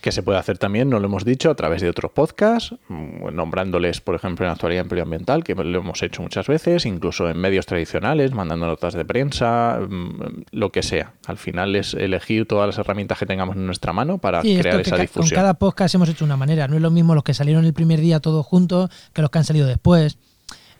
Que 0.04 0.12
se 0.12 0.22
puede 0.22 0.38
hacer 0.38 0.58
también, 0.58 0.90
no 0.90 1.00
lo 1.00 1.06
hemos 1.06 1.24
dicho, 1.24 1.50
a 1.50 1.54
través 1.54 1.80
de 1.80 1.88
otros 1.88 2.12
podcasts, 2.12 2.74
mm, 2.88 3.34
nombrándoles, 3.34 4.02
por 4.02 4.14
ejemplo, 4.14 4.44
en 4.44 4.52
actualidad 4.52 4.84
medioambiental, 4.84 5.42
que 5.42 5.54
lo 5.54 5.78
hemos 5.78 6.02
hecho 6.02 6.20
muchas 6.20 6.46
veces, 6.46 6.84
incluso 6.84 7.30
en 7.30 7.38
medios 7.38 7.64
tradicionales, 7.64 8.32
mandando 8.32 8.66
notas 8.66 8.92
de 8.92 9.06
prensa, 9.06 9.80
mm, 9.80 10.42
lo 10.52 10.70
que 10.70 10.82
sea. 10.82 11.14
Al 11.26 11.38
final 11.38 11.74
es 11.74 11.94
elegir 11.94 12.46
todas 12.46 12.66
las 12.66 12.76
herramientas 12.76 13.18
que 13.18 13.24
tengamos 13.24 13.56
en 13.56 13.64
nuestra 13.64 13.94
mano 13.94 14.18
para 14.18 14.42
Sí, 14.42 14.58
crear 14.58 14.78
esa 14.80 14.90
ca- 14.90 14.96
con 14.98 15.02
difusión. 15.06 15.36
cada 15.36 15.54
podcast 15.54 15.94
hemos 15.94 16.10
hecho 16.10 16.24
una 16.26 16.36
manera. 16.36 16.68
No 16.68 16.76
es 16.76 16.82
lo 16.82 16.90
mismo 16.90 17.14
los 17.14 17.24
que 17.24 17.32
salieron 17.32 17.64
el 17.64 17.72
primer 17.72 18.00
día 18.00 18.20
todos 18.20 18.44
juntos 18.44 18.90
que 19.14 19.22
los 19.22 19.30
que 19.30 19.38
han 19.38 19.44
salido 19.44 19.66
después. 19.66 20.18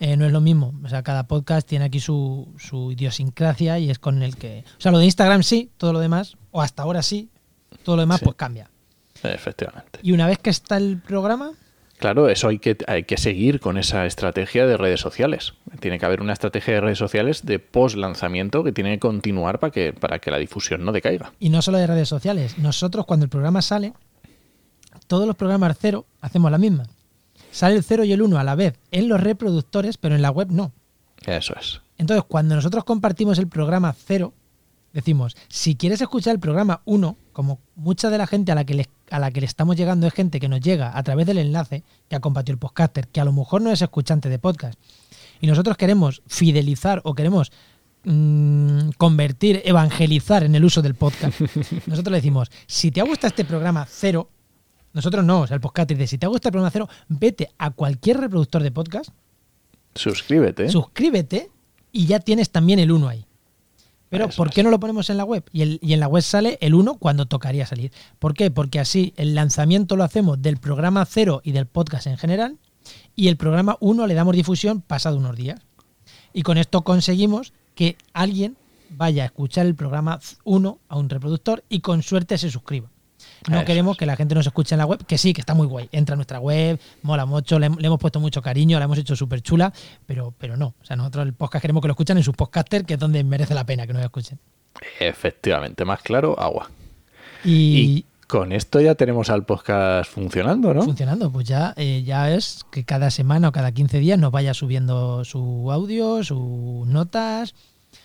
Eh, 0.00 0.18
no 0.18 0.26
es 0.26 0.32
lo 0.32 0.42
mismo. 0.42 0.74
O 0.84 0.88
sea, 0.90 1.02
cada 1.02 1.26
podcast 1.28 1.66
tiene 1.66 1.86
aquí 1.86 1.98
su, 2.00 2.52
su 2.58 2.92
idiosincrasia 2.92 3.78
y 3.78 3.90
es 3.90 3.98
con 3.98 4.22
el 4.22 4.36
que. 4.36 4.64
O 4.76 4.80
sea, 4.80 4.92
lo 4.92 4.98
de 4.98 5.06
Instagram 5.06 5.42
sí, 5.42 5.70
todo 5.78 5.92
lo 5.94 6.00
demás, 6.00 6.36
o 6.50 6.60
hasta 6.60 6.82
ahora 6.82 7.00
sí, 7.02 7.30
todo 7.84 7.96
lo 7.96 8.02
demás 8.02 8.18
Sí. 8.18 8.24
pues 8.26 8.36
cambia. 8.36 8.68
Efectivamente. 9.24 9.98
Y 10.02 10.12
una 10.12 10.26
vez 10.26 10.38
que 10.38 10.50
está 10.50 10.76
el 10.76 10.98
programa, 10.98 11.52
Claro, 11.98 12.28
eso 12.28 12.48
hay 12.48 12.58
que, 12.58 12.76
hay 12.86 13.04
que 13.04 13.16
seguir 13.16 13.60
con 13.60 13.78
esa 13.78 14.04
estrategia 14.04 14.66
de 14.66 14.76
redes 14.76 15.00
sociales. 15.00 15.54
Tiene 15.80 15.98
que 15.98 16.04
haber 16.04 16.20
una 16.20 16.32
estrategia 16.32 16.74
de 16.74 16.80
redes 16.80 16.98
sociales 16.98 17.46
de 17.46 17.60
post 17.60 17.96
lanzamiento 17.96 18.64
que 18.64 18.72
tiene 18.72 18.94
que 18.94 18.98
continuar 18.98 19.60
para 19.60 19.70
que, 19.70 19.92
para 19.92 20.18
que 20.18 20.30
la 20.30 20.38
difusión 20.38 20.84
no 20.84 20.92
decaiga. 20.92 21.32
y 21.38 21.50
no 21.50 21.62
solo 21.62 21.78
de 21.78 21.86
redes 21.86 22.08
sociales, 22.08 22.58
nosotros 22.58 23.06
cuando 23.06 23.24
el 23.24 23.30
programa 23.30 23.62
sale, 23.62 23.92
todos 25.06 25.26
los 25.26 25.36
programas 25.36 25.76
cero 25.80 26.06
hacemos 26.20 26.50
la 26.50 26.58
misma. 26.58 26.84
Sale 27.50 27.76
el 27.76 27.84
0 27.84 28.02
y 28.04 28.12
el 28.12 28.20
1 28.20 28.36
a 28.36 28.44
la 28.44 28.56
vez 28.56 28.74
en 28.90 29.08
los 29.08 29.20
reproductores, 29.20 29.96
pero 29.96 30.16
en 30.16 30.22
la 30.22 30.30
web 30.30 30.48
no. 30.50 30.72
Eso 31.24 31.54
es. 31.58 31.80
Entonces, 31.98 32.24
cuando 32.26 32.56
nosotros 32.56 32.82
compartimos 32.82 33.38
el 33.38 33.46
programa 33.46 33.94
0, 33.96 34.34
decimos, 34.92 35.36
si 35.48 35.76
quieres 35.76 36.00
escuchar 36.00 36.34
el 36.34 36.40
programa 36.40 36.82
1, 36.84 37.16
como 37.34 37.58
mucha 37.76 38.08
de 38.08 38.16
la 38.16 38.26
gente 38.26 38.50
a 38.52 38.54
la, 38.54 38.64
que 38.64 38.72
le, 38.72 38.88
a 39.10 39.18
la 39.18 39.30
que 39.30 39.40
le 39.40 39.46
estamos 39.46 39.76
llegando 39.76 40.06
es 40.06 40.14
gente 40.14 40.40
que 40.40 40.48
nos 40.48 40.60
llega 40.60 40.96
a 40.96 41.02
través 41.02 41.26
del 41.26 41.36
enlace 41.38 41.82
que 42.08 42.16
ha 42.16 42.20
compartido 42.20 42.54
el 42.54 42.58
podcaster, 42.58 43.08
que 43.08 43.20
a 43.20 43.24
lo 43.26 43.32
mejor 43.32 43.60
no 43.60 43.70
es 43.70 43.82
escuchante 43.82 44.30
de 44.30 44.38
podcast, 44.38 44.78
y 45.40 45.46
nosotros 45.46 45.76
queremos 45.76 46.22
fidelizar 46.26 47.02
o 47.04 47.14
queremos 47.14 47.52
mm, 48.04 48.90
convertir, 48.96 49.60
evangelizar 49.64 50.44
en 50.44 50.54
el 50.54 50.64
uso 50.64 50.80
del 50.80 50.94
podcast, 50.94 51.38
nosotros 51.86 52.10
le 52.12 52.18
decimos, 52.18 52.50
si 52.66 52.90
te 52.90 53.00
ha 53.00 53.04
gustado 53.04 53.28
este 53.28 53.44
programa 53.44 53.86
0, 53.88 54.30
nosotros 54.94 55.24
no, 55.24 55.40
o 55.40 55.46
sea, 55.46 55.56
el 55.56 55.60
podcast 55.60 55.90
dice, 55.90 56.06
si 56.06 56.18
te 56.18 56.26
ha 56.26 56.28
gustado 56.28 56.48
el 56.48 56.52
programa 56.52 56.70
0, 56.70 56.88
vete 57.08 57.50
a 57.58 57.70
cualquier 57.70 58.18
reproductor 58.20 58.62
de 58.62 58.70
podcast, 58.70 59.10
Suscríbete. 59.94 60.68
suscríbete 60.70 61.50
y 61.92 62.06
ya 62.06 62.18
tienes 62.20 62.50
también 62.50 62.78
el 62.78 62.90
1 62.90 63.08
ahí. 63.08 63.26
Pero 64.14 64.28
Eso 64.30 64.36
¿por 64.36 64.48
es. 64.48 64.54
qué 64.54 64.62
no 64.62 64.70
lo 64.70 64.80
ponemos 64.80 65.10
en 65.10 65.16
la 65.16 65.24
web? 65.24 65.44
Y, 65.52 65.62
el- 65.62 65.78
y 65.82 65.92
en 65.92 66.00
la 66.00 66.08
web 66.08 66.22
sale 66.22 66.56
el 66.60 66.74
1 66.74 66.94
cuando 66.98 67.26
tocaría 67.26 67.66
salir. 67.66 67.92
¿Por 68.18 68.34
qué? 68.34 68.50
Porque 68.50 68.78
así 68.80 69.12
el 69.16 69.34
lanzamiento 69.34 69.96
lo 69.96 70.04
hacemos 70.04 70.40
del 70.40 70.56
programa 70.58 71.04
0 71.04 71.40
y 71.44 71.52
del 71.52 71.66
podcast 71.66 72.06
en 72.06 72.16
general 72.16 72.58
y 73.16 73.28
el 73.28 73.36
programa 73.36 73.76
1 73.80 74.06
le 74.06 74.14
damos 74.14 74.36
difusión 74.36 74.80
pasado 74.80 75.16
unos 75.16 75.36
días. 75.36 75.60
Y 76.32 76.42
con 76.42 76.58
esto 76.58 76.82
conseguimos 76.82 77.52
que 77.74 77.96
alguien 78.12 78.56
vaya 78.90 79.24
a 79.24 79.26
escuchar 79.26 79.66
el 79.66 79.74
programa 79.74 80.20
1 80.44 80.78
a 80.88 80.96
un 80.96 81.08
reproductor 81.08 81.64
y 81.68 81.80
con 81.80 82.02
suerte 82.02 82.38
se 82.38 82.50
suscriba. 82.50 82.90
No 83.48 83.58
Eso 83.58 83.66
queremos 83.66 83.92
es. 83.92 83.98
que 83.98 84.06
la 84.06 84.16
gente 84.16 84.34
nos 84.34 84.46
escuche 84.46 84.74
en 84.74 84.78
la 84.78 84.86
web, 84.86 85.04
que 85.06 85.18
sí, 85.18 85.32
que 85.32 85.40
está 85.40 85.54
muy 85.54 85.66
guay. 85.66 85.88
Entra 85.92 86.14
a 86.14 86.16
nuestra 86.16 86.40
web, 86.40 86.80
mola 87.02 87.26
mucho, 87.26 87.58
le, 87.58 87.68
le 87.68 87.86
hemos 87.86 87.98
puesto 87.98 88.20
mucho 88.20 88.40
cariño, 88.42 88.78
la 88.78 88.84
hemos 88.86 88.98
hecho 88.98 89.14
súper 89.16 89.42
chula, 89.42 89.72
pero, 90.06 90.32
pero 90.38 90.56
no. 90.56 90.74
O 90.80 90.84
sea, 90.84 90.96
nosotros 90.96 91.26
el 91.26 91.34
podcast 91.34 91.62
queremos 91.62 91.80
que 91.82 91.88
lo 91.88 91.92
escuchen 91.92 92.16
en 92.16 92.22
sus 92.24 92.34
podcasters, 92.34 92.84
que 92.84 92.94
es 92.94 93.00
donde 93.00 93.22
merece 93.24 93.54
la 93.54 93.64
pena 93.64 93.86
que 93.86 93.92
nos 93.92 94.02
escuchen. 94.02 94.38
Efectivamente, 95.00 95.84
más 95.84 96.02
claro, 96.02 96.38
agua. 96.38 96.70
Y, 97.44 97.50
Y 97.50 98.04
con 98.26 98.52
esto 98.52 98.80
ya 98.80 98.94
tenemos 98.94 99.28
al 99.30 99.44
podcast 99.44 100.10
funcionando, 100.10 100.72
¿no? 100.72 100.82
funcionando, 100.82 101.30
pues 101.30 101.46
ya, 101.46 101.74
eh, 101.76 102.02
ya 102.04 102.30
es 102.32 102.64
que 102.70 102.84
cada 102.84 103.10
semana 103.10 103.48
o 103.48 103.52
cada 103.52 103.70
15 103.72 103.98
días 103.98 104.18
nos 104.18 104.32
vaya 104.32 104.54
subiendo 104.54 105.24
su 105.24 105.70
audio, 105.70 106.24
sus 106.24 106.86
notas, 106.86 107.54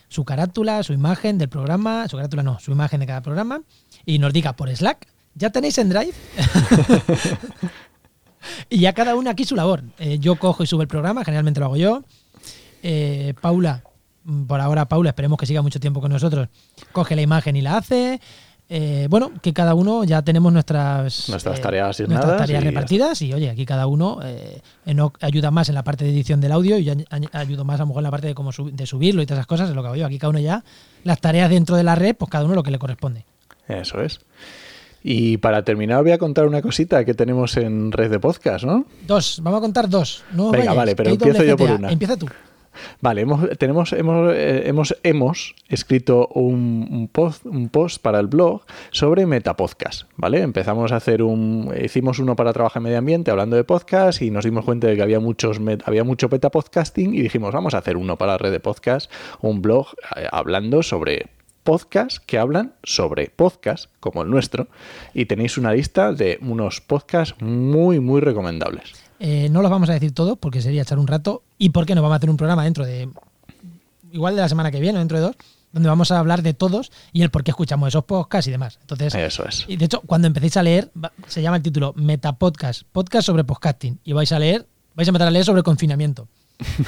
su 0.09 0.25
carátula, 0.25 0.83
su 0.83 0.93
imagen 0.93 1.37
del 1.37 1.49
programa, 1.49 2.07
su 2.07 2.17
carátula 2.17 2.43
no, 2.43 2.59
su 2.59 2.71
imagen 2.71 2.99
de 2.99 3.07
cada 3.07 3.21
programa, 3.21 3.61
y 4.05 4.19
nos 4.19 4.33
diga 4.33 4.53
por 4.53 4.75
Slack, 4.75 5.07
¿ya 5.35 5.51
tenéis 5.51 5.77
en 5.77 5.89
Drive? 5.89 6.13
y 8.69 8.79
ya 8.79 8.93
cada 8.93 9.15
uno 9.15 9.29
aquí 9.29 9.45
su 9.45 9.55
labor. 9.55 9.83
Eh, 9.99 10.19
yo 10.19 10.35
cojo 10.35 10.63
y 10.63 10.67
subo 10.67 10.81
el 10.81 10.87
programa, 10.87 11.23
generalmente 11.23 11.59
lo 11.59 11.67
hago 11.67 11.77
yo. 11.77 12.03
Eh, 12.81 13.33
Paula, 13.39 13.83
mm, 14.23 14.45
por 14.45 14.59
ahora 14.59 14.87
Paula, 14.87 15.11
esperemos 15.11 15.37
que 15.37 15.45
siga 15.45 15.61
mucho 15.61 15.79
tiempo 15.79 16.01
con 16.01 16.11
nosotros, 16.11 16.49
coge 16.91 17.15
la 17.15 17.21
imagen 17.21 17.55
y 17.55 17.61
la 17.61 17.77
hace. 17.77 18.19
Eh, 18.71 19.07
bueno, 19.09 19.31
que 19.41 19.51
cada 19.51 19.73
uno 19.73 20.03
ya 20.03 20.21
tenemos 20.21 20.53
nuestras, 20.53 21.27
Nuestras 21.27 21.57
eh, 21.57 21.61
tareas 21.61 21.99
nuestras 22.01 22.38
tareas 22.38 22.61
y 22.63 22.65
repartidas 22.67 23.21
y 23.23 23.33
oye, 23.33 23.49
aquí 23.49 23.65
cada 23.65 23.88
uno 23.88 24.19
eh, 24.23 24.61
Enoch 24.85 25.17
ayuda 25.21 25.49
más 25.49 25.69
en 25.69 25.75
la 25.75 25.83
parte 25.83 26.05
de 26.05 26.11
edición 26.11 26.39
del 26.39 26.51
audio 26.51 26.77
y 26.77 26.83
yo 26.83 26.93
ayudo 27.31 27.65
más 27.65 27.79
a 27.79 27.83
lo 27.83 27.88
mejor 27.88 28.01
en 28.01 28.03
la 28.03 28.11
parte 28.11 28.27
de 28.27 28.35
cómo 28.35 28.51
sub- 28.51 28.71
de 28.71 28.85
subirlo 28.85 29.23
y 29.23 29.25
todas 29.25 29.39
esas 29.39 29.47
cosas, 29.47 29.69
es 29.69 29.75
lo 29.75 29.81
que 29.81 29.88
hago 29.88 29.95
yo. 29.95 30.05
Aquí 30.05 30.19
cada 30.19 30.29
uno 30.29 30.38
ya, 30.39 30.63
las 31.03 31.19
tareas 31.19 31.49
dentro 31.49 31.75
de 31.77 31.83
la 31.83 31.95
red, 31.95 32.15
pues 32.15 32.29
cada 32.29 32.45
uno 32.45 32.53
lo 32.53 32.61
que 32.61 32.69
le 32.69 32.77
corresponde. 32.77 33.25
Eso 33.67 34.01
es. 34.01 34.19
Y 35.01 35.38
para 35.38 35.63
terminar 35.63 36.03
voy 36.03 36.11
a 36.11 36.17
contar 36.19 36.45
una 36.45 36.61
cosita 36.61 37.03
que 37.05 37.13
tenemos 37.15 37.57
en 37.57 37.91
red 37.91 38.11
de 38.11 38.19
podcast, 38.19 38.65
¿no? 38.65 38.85
Dos, 39.07 39.39
vamos 39.41 39.57
a 39.57 39.61
contar 39.61 39.89
dos. 39.89 40.23
No 40.33 40.51
Venga, 40.51 40.73
vale, 40.73 40.95
pero 40.95 41.09
empiezo 41.09 41.43
yo 41.43 41.57
por 41.57 41.71
una. 41.71 41.89
Empieza 41.89 42.17
tú. 42.17 42.27
Vale, 43.01 43.21
hemos, 43.21 43.50
tenemos, 43.57 43.93
hemos, 43.93 44.33
eh, 44.33 44.63
hemos, 44.67 44.95
hemos 45.03 45.55
escrito 45.67 46.27
un, 46.27 46.88
un 46.91 47.07
post, 47.07 47.45
un 47.45 47.69
post 47.69 48.01
para 48.01 48.19
el 48.19 48.27
blog 48.27 48.62
sobre 48.91 49.25
Metapodcast, 49.25 50.03
¿vale? 50.15 50.41
Empezamos 50.41 50.91
a 50.91 50.98
hacer 50.98 51.24
un... 51.24 51.74
Hicimos 51.81 52.19
uno 52.19 52.36
para 52.36 52.53
trabajar 52.53 52.81
en 52.81 52.83
medio 52.83 52.98
ambiente 52.98 53.31
hablando 53.31 53.55
de 53.55 53.63
podcast 53.63 54.21
y 54.21 54.31
nos 54.31 54.45
dimos 54.45 54.65
cuenta 54.65 54.88
de 54.88 54.95
que 54.95 55.01
había, 55.01 55.19
muchos, 55.19 55.59
había 55.86 56.03
mucho 56.03 56.29
metapodcasting 56.29 57.13
y 57.13 57.21
dijimos, 57.21 57.53
vamos 57.53 57.74
a 57.74 57.79
hacer 57.79 57.98
uno 57.98 58.17
para 58.17 58.33
la 58.33 58.38
red 58.38 58.51
de 58.51 58.59
podcast, 58.59 59.12
un 59.41 59.62
blog 59.62 59.88
eh, 60.15 60.27
hablando 60.31 60.83
sobre 60.83 61.27
podcasts 61.63 62.19
que 62.19 62.38
hablan 62.39 62.74
sobre 62.83 63.27
podcasts 63.36 63.89
como 64.00 64.24
el 64.24 64.29
nuestro 64.29 64.67
y 65.13 65.25
tenéis 65.25 65.57
una 65.57 65.74
lista 65.74 66.13
de 66.13 66.39
unos 66.41 66.81
podcasts 66.81 67.36
muy, 67.41 68.00
muy 68.00 68.21
recomendables. 68.21 69.08
Eh, 69.19 69.49
no 69.49 69.61
los 69.61 69.69
vamos 69.69 69.89
a 69.89 69.93
decir 69.93 70.13
todos 70.13 70.38
porque 70.38 70.61
sería 70.61 70.81
echar 70.81 70.97
un 70.99 71.07
rato. 71.07 71.43
¿Y 71.57 71.69
por 71.69 71.85
qué 71.85 71.95
no 71.95 72.01
vamos 72.01 72.15
a 72.15 72.17
hacer 72.17 72.29
un 72.29 72.38
programa 72.38 72.63
dentro 72.63 72.85
de. 72.85 73.09
Igual 74.11 74.35
de 74.35 74.41
la 74.41 74.49
semana 74.49 74.71
que 74.71 74.79
viene 74.79 74.97
o 74.97 74.99
dentro 74.99 75.17
de 75.17 75.23
dos? 75.23 75.35
Donde 75.71 75.88
vamos 75.88 76.09
a 76.11 76.17
hablar 76.17 76.41
de 76.41 76.53
todos 76.55 76.91
y 77.13 77.21
el 77.21 77.29
por 77.29 77.43
qué 77.43 77.51
escuchamos 77.51 77.89
esos 77.89 78.03
podcasts 78.05 78.47
y 78.47 78.51
demás. 78.51 78.79
Entonces, 78.81 79.13
Eso 79.13 79.47
es. 79.47 79.65
y 79.67 79.75
de 79.77 79.85
hecho, 79.85 80.01
cuando 80.01 80.25
empecéis 80.27 80.57
a 80.57 80.63
leer, 80.63 80.89
se 81.27 81.43
llama 81.43 81.57
el 81.57 81.63
título 81.63 81.93
Metapodcast, 81.95 82.83
podcast 82.91 83.27
sobre 83.27 83.43
podcasting. 83.43 83.99
Y 84.03 84.13
vais 84.13 84.31
a 84.31 84.39
leer, 84.39 84.65
vais 84.95 85.07
a 85.07 85.11
empezar 85.11 85.27
a 85.27 85.31
leer 85.31 85.45
sobre 85.45 85.61
confinamiento. 85.61 86.27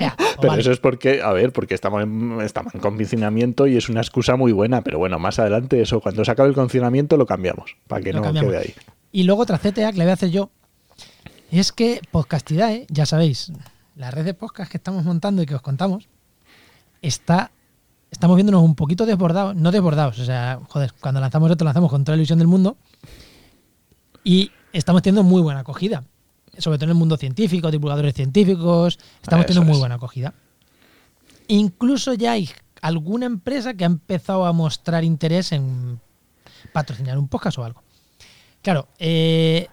Ya, 0.00 0.14
Pero 0.36 0.48
vale. 0.48 0.60
eso 0.62 0.72
es 0.72 0.78
porque, 0.80 1.22
a 1.22 1.32
ver, 1.32 1.52
porque 1.52 1.74
estamos 1.74 2.02
en, 2.02 2.40
estamos 2.40 2.74
en 2.74 2.80
confinamiento 2.80 3.66
y 3.66 3.76
es 3.76 3.88
una 3.88 4.00
excusa 4.00 4.36
muy 4.36 4.52
buena. 4.52 4.82
Pero 4.82 4.98
bueno, 4.98 5.18
más 5.18 5.38
adelante, 5.38 5.80
eso, 5.80 6.00
cuando 6.00 6.24
se 6.24 6.30
acabe 6.32 6.48
el 6.48 6.54
confinamiento, 6.54 7.16
lo 7.16 7.26
cambiamos. 7.26 7.76
Para 7.86 8.02
que 8.02 8.12
Lo 8.12 8.18
no 8.18 8.24
cambiamos. 8.24 8.50
quede 8.52 8.60
ahí. 8.62 8.74
Y 9.12 9.22
luego 9.24 9.42
otra 9.42 9.58
CTA 9.58 9.92
que 9.92 9.98
le 9.98 10.04
voy 10.04 10.10
a 10.10 10.14
hacer 10.14 10.30
yo. 10.30 10.50
Es 11.50 11.72
que 11.72 12.00
Podcastidae, 12.12 12.86
ya 12.88 13.06
sabéis, 13.06 13.52
la 13.96 14.12
red 14.12 14.24
de 14.24 14.34
podcast 14.34 14.70
que 14.70 14.76
estamos 14.76 15.04
montando 15.04 15.42
y 15.42 15.46
que 15.46 15.56
os 15.56 15.62
contamos, 15.62 16.08
está. 17.02 17.50
Estamos 18.10 18.36
viéndonos 18.36 18.62
un 18.62 18.74
poquito 18.74 19.06
desbordados, 19.06 19.54
no 19.54 19.70
desbordados, 19.70 20.18
o 20.18 20.24
sea, 20.24 20.60
joder, 20.68 20.92
cuando 21.00 21.20
lanzamos 21.20 21.50
esto, 21.50 21.64
lanzamos 21.64 21.90
con 21.90 22.02
toda 22.02 22.16
la 22.16 22.20
ilusión 22.20 22.40
del 22.40 22.48
mundo 22.48 22.76
y 24.24 24.50
estamos 24.72 25.02
teniendo 25.02 25.22
muy 25.22 25.40
buena 25.40 25.60
acogida, 25.60 26.02
sobre 26.58 26.76
todo 26.78 26.86
en 26.86 26.90
el 26.90 26.96
mundo 26.96 27.16
científico, 27.16 27.70
divulgadores 27.70 28.14
científicos, 28.14 28.98
estamos 29.22 29.46
teniendo 29.46 29.64
muy 29.64 29.74
es. 29.74 29.78
buena 29.78 29.94
acogida. 29.94 30.34
Incluso 31.46 32.14
ya 32.14 32.32
hay 32.32 32.50
alguna 32.82 33.26
empresa 33.26 33.74
que 33.74 33.84
ha 33.84 33.86
empezado 33.86 34.44
a 34.44 34.52
mostrar 34.52 35.04
interés 35.04 35.52
en 35.52 36.00
patrocinar 36.72 37.16
un 37.16 37.28
podcast 37.28 37.58
o 37.58 37.64
algo. 37.64 37.82
Claro, 38.62 38.88
eh, 38.98 39.68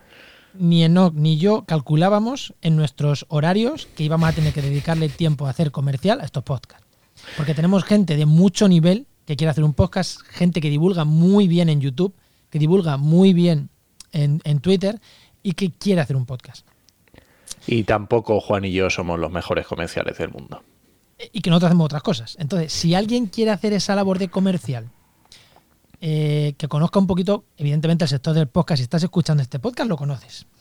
ni 0.59 0.83
Enoch 0.83 1.13
ni 1.13 1.37
yo 1.37 1.65
calculábamos 1.65 2.53
en 2.61 2.75
nuestros 2.75 3.25
horarios 3.29 3.87
que 3.95 4.03
íbamos 4.03 4.29
a 4.29 4.33
tener 4.33 4.53
que 4.53 4.61
dedicarle 4.61 5.09
tiempo 5.09 5.47
a 5.47 5.51
hacer 5.51 5.71
comercial 5.71 6.21
a 6.21 6.25
estos 6.25 6.43
podcasts. 6.43 6.85
Porque 7.35 7.53
tenemos 7.53 7.83
gente 7.83 8.15
de 8.15 8.25
mucho 8.25 8.67
nivel 8.67 9.07
que 9.25 9.35
quiere 9.35 9.51
hacer 9.51 9.63
un 9.63 9.73
podcast, 9.73 10.21
gente 10.21 10.61
que 10.61 10.69
divulga 10.69 11.03
muy 11.03 11.47
bien 11.47 11.69
en 11.69 11.81
YouTube, 11.81 12.13
que 12.49 12.59
divulga 12.59 12.97
muy 12.97 13.33
bien 13.33 13.69
en, 14.11 14.41
en 14.43 14.59
Twitter 14.59 14.99
y 15.43 15.53
que 15.53 15.71
quiere 15.71 16.01
hacer 16.01 16.15
un 16.15 16.25
podcast. 16.25 16.65
Y 17.65 17.83
tampoco 17.83 18.39
Juan 18.39 18.65
y 18.65 18.71
yo 18.71 18.89
somos 18.89 19.19
los 19.19 19.31
mejores 19.31 19.67
comerciales 19.67 20.17
del 20.17 20.29
mundo. 20.31 20.61
y 21.33 21.41
que 21.41 21.49
nosotros 21.49 21.69
hacemos 21.69 21.85
otras 21.85 22.03
cosas. 22.03 22.37
Entonces, 22.39 22.71
si 22.71 22.93
alguien 22.93 23.25
quiere 23.25 23.51
hacer 23.51 23.73
esa 23.73 23.95
labor 23.95 24.19
de 24.19 24.29
comercial, 24.29 24.89
eh, 26.01 26.53
que 26.57 26.67
conozca 26.67 26.99
un 26.99 27.07
poquito, 27.07 27.45
evidentemente, 27.57 28.05
el 28.05 28.09
sector 28.09 28.33
del 28.33 28.47
podcast, 28.47 28.77
si 28.77 28.83
estás 28.83 29.03
escuchando 29.03 29.41
este 29.43 29.59
podcast, 29.59 29.89
lo 29.89 29.97
conoces. 29.97 30.45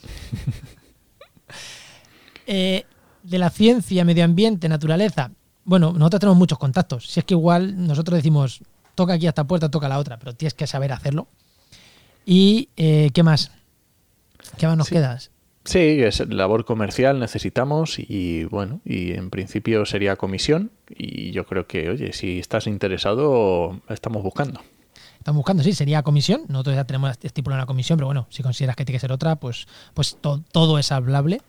Eh, 2.46 2.84
de 3.24 3.38
la 3.38 3.50
ciencia, 3.50 4.04
medio 4.04 4.24
ambiente, 4.24 4.68
naturaleza, 4.68 5.32
bueno, 5.64 5.92
nosotros 5.92 6.20
tenemos 6.20 6.38
muchos 6.38 6.58
contactos. 6.58 7.08
Si 7.08 7.18
es 7.18 7.26
que 7.26 7.34
igual 7.34 7.86
nosotros 7.88 8.16
decimos, 8.18 8.60
toca 8.94 9.14
aquí 9.14 9.26
a 9.26 9.30
esta 9.30 9.44
puerta, 9.44 9.68
toca 9.68 9.86
a 9.86 9.88
la 9.88 9.98
otra, 9.98 10.16
pero 10.16 10.32
tienes 10.32 10.54
que 10.54 10.66
saber 10.68 10.92
hacerlo. 10.92 11.26
¿Y 12.24 12.68
eh, 12.76 13.10
qué 13.12 13.24
más? 13.24 13.50
¿Qué 14.58 14.66
más 14.68 14.76
nos 14.76 14.86
Sí. 14.86 14.94
queda? 14.94 15.18
Sí, 15.64 15.78
es 16.04 16.20
labor 16.28 16.64
comercial 16.64 17.18
necesitamos 17.18 17.98
y 17.98 18.44
bueno, 18.44 18.80
y 18.84 19.14
en 19.14 19.30
principio 19.30 19.84
sería 19.84 20.14
comisión 20.14 20.70
y 20.88 21.32
yo 21.32 21.44
creo 21.46 21.66
que, 21.66 21.90
oye, 21.90 22.12
si 22.12 22.38
estás 22.38 22.68
interesado, 22.68 23.80
estamos 23.88 24.22
buscando. 24.22 24.60
Estamos 25.26 25.38
buscando, 25.38 25.64
sí, 25.64 25.72
sería 25.72 26.04
comisión. 26.04 26.42
Nosotros 26.46 26.76
ya 26.76 26.84
tenemos 26.84 27.18
estipulada 27.20 27.62
una 27.62 27.66
comisión, 27.66 27.96
pero 27.96 28.06
bueno, 28.06 28.28
si 28.30 28.44
consideras 28.44 28.76
que 28.76 28.84
tiene 28.84 28.94
que 28.98 29.00
ser 29.00 29.10
otra, 29.10 29.34
pues, 29.34 29.66
pues 29.92 30.16
to- 30.20 30.40
todo 30.52 30.78
es 30.78 30.92
hablable. 30.92 31.42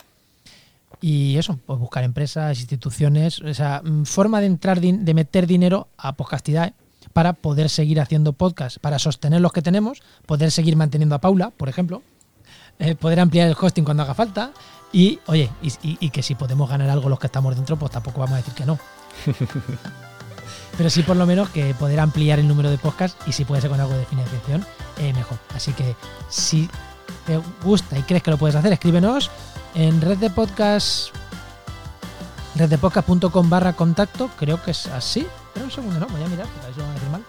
Y 1.00 1.36
eso, 1.36 1.60
pues 1.64 1.78
buscar 1.78 2.02
empresas, 2.02 2.58
instituciones, 2.58 3.40
o 3.40 3.54
sea, 3.54 3.80
mm, 3.84 4.02
forma 4.02 4.40
de 4.40 4.46
entrar, 4.48 4.80
de 4.80 5.14
meter 5.14 5.46
dinero 5.46 5.86
a 5.96 6.14
Podcastidae 6.14 6.74
para 7.12 7.34
poder 7.34 7.68
seguir 7.68 8.00
haciendo 8.00 8.32
podcast, 8.32 8.78
para 8.78 8.98
sostener 8.98 9.40
los 9.40 9.52
que 9.52 9.62
tenemos, 9.62 10.02
poder 10.26 10.50
seguir 10.50 10.74
manteniendo 10.74 11.14
a 11.14 11.20
Paula, 11.20 11.50
por 11.50 11.68
ejemplo, 11.68 12.02
eh, 12.80 12.96
poder 12.96 13.20
ampliar 13.20 13.46
el 13.46 13.54
hosting 13.56 13.84
cuando 13.84 14.02
haga 14.02 14.14
falta 14.14 14.50
y, 14.92 15.20
oye, 15.26 15.50
y- 15.62 15.98
y 16.04 16.10
que 16.10 16.24
si 16.24 16.34
podemos 16.34 16.68
ganar 16.68 16.90
algo 16.90 17.08
los 17.08 17.20
que 17.20 17.28
estamos 17.28 17.54
dentro, 17.54 17.76
pues 17.78 17.92
tampoco 17.92 18.18
vamos 18.18 18.34
a 18.34 18.36
decir 18.38 18.54
que 18.54 18.66
no. 18.66 18.76
Pero 20.76 20.90
sí 20.90 21.02
por 21.02 21.16
lo 21.16 21.26
menos 21.26 21.48
que 21.50 21.74
poder 21.74 22.00
ampliar 22.00 22.38
el 22.38 22.48
número 22.48 22.70
de 22.70 22.78
podcasts 22.78 23.16
y 23.26 23.32
si 23.32 23.44
puede 23.44 23.60
ser 23.62 23.70
con 23.70 23.80
algo 23.80 23.94
de 23.94 24.04
financiación, 24.06 24.64
eh, 24.98 25.12
mejor. 25.12 25.38
Así 25.54 25.72
que 25.72 25.96
si 26.28 26.68
te 27.26 27.40
gusta 27.62 27.98
y 27.98 28.02
crees 28.02 28.22
que 28.22 28.30
lo 28.30 28.38
puedes 28.38 28.56
hacer, 28.56 28.72
escríbenos 28.72 29.30
en 29.74 30.00
red 30.00 30.18
de 30.18 30.30
podcast 30.30 31.10
reddepodcast.com 32.54 33.50
barra 33.50 33.72
contacto, 33.74 34.30
creo 34.36 34.62
que 34.62 34.72
es 34.72 34.86
así. 34.88 35.26
Pero 35.54 35.66
un 35.66 35.72
segundo, 35.72 36.00
no, 36.00 36.06
voy 36.06 36.22
a 36.22 36.28
mirar, 36.28 36.46
porque 36.46 36.72
si 36.72 36.78
lo 36.80 36.84
van 36.84 36.90
a 36.90 36.94
decir 36.94 37.10
mal. 37.10 37.24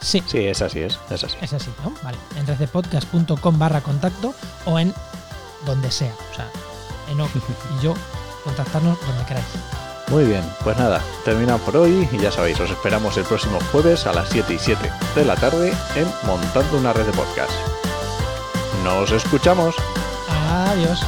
Sí, 0.00 0.22
Sí, 0.26 0.38
es 0.46 0.62
así, 0.62 0.80
es, 0.80 0.98
es 1.10 1.24
así. 1.24 1.36
es 1.40 1.52
así, 1.52 1.70
¿no? 1.84 1.92
Vale. 2.02 2.18
En 2.36 2.46
reddepodcast.com 2.46 3.58
barra 3.58 3.80
contacto 3.80 4.34
o 4.64 4.78
en 4.78 4.94
donde 5.66 5.90
sea. 5.90 6.14
O 6.32 6.34
sea, 6.34 6.48
en 7.10 7.18
y 7.78 7.82
yo, 7.82 7.94
contactarnos 8.44 8.98
donde 9.06 9.24
queráis. 9.24 9.46
Muy 10.10 10.24
bien, 10.24 10.42
pues 10.64 10.76
nada, 10.78 11.02
terminamos 11.24 11.60
por 11.62 11.76
hoy 11.76 12.08
y 12.10 12.18
ya 12.18 12.32
sabéis, 12.32 12.58
os 12.60 12.70
esperamos 12.70 13.16
el 13.18 13.24
próximo 13.24 13.58
jueves 13.70 14.06
a 14.06 14.12
las 14.14 14.28
7 14.30 14.54
y 14.54 14.58
7 14.58 14.90
de 15.14 15.24
la 15.24 15.36
tarde 15.36 15.72
en 15.96 16.08
Montando 16.26 16.78
una 16.78 16.94
red 16.94 17.04
de 17.04 17.12
podcast. 17.12 17.52
Nos 18.84 19.12
escuchamos. 19.12 19.74
Adiós. 20.50 21.04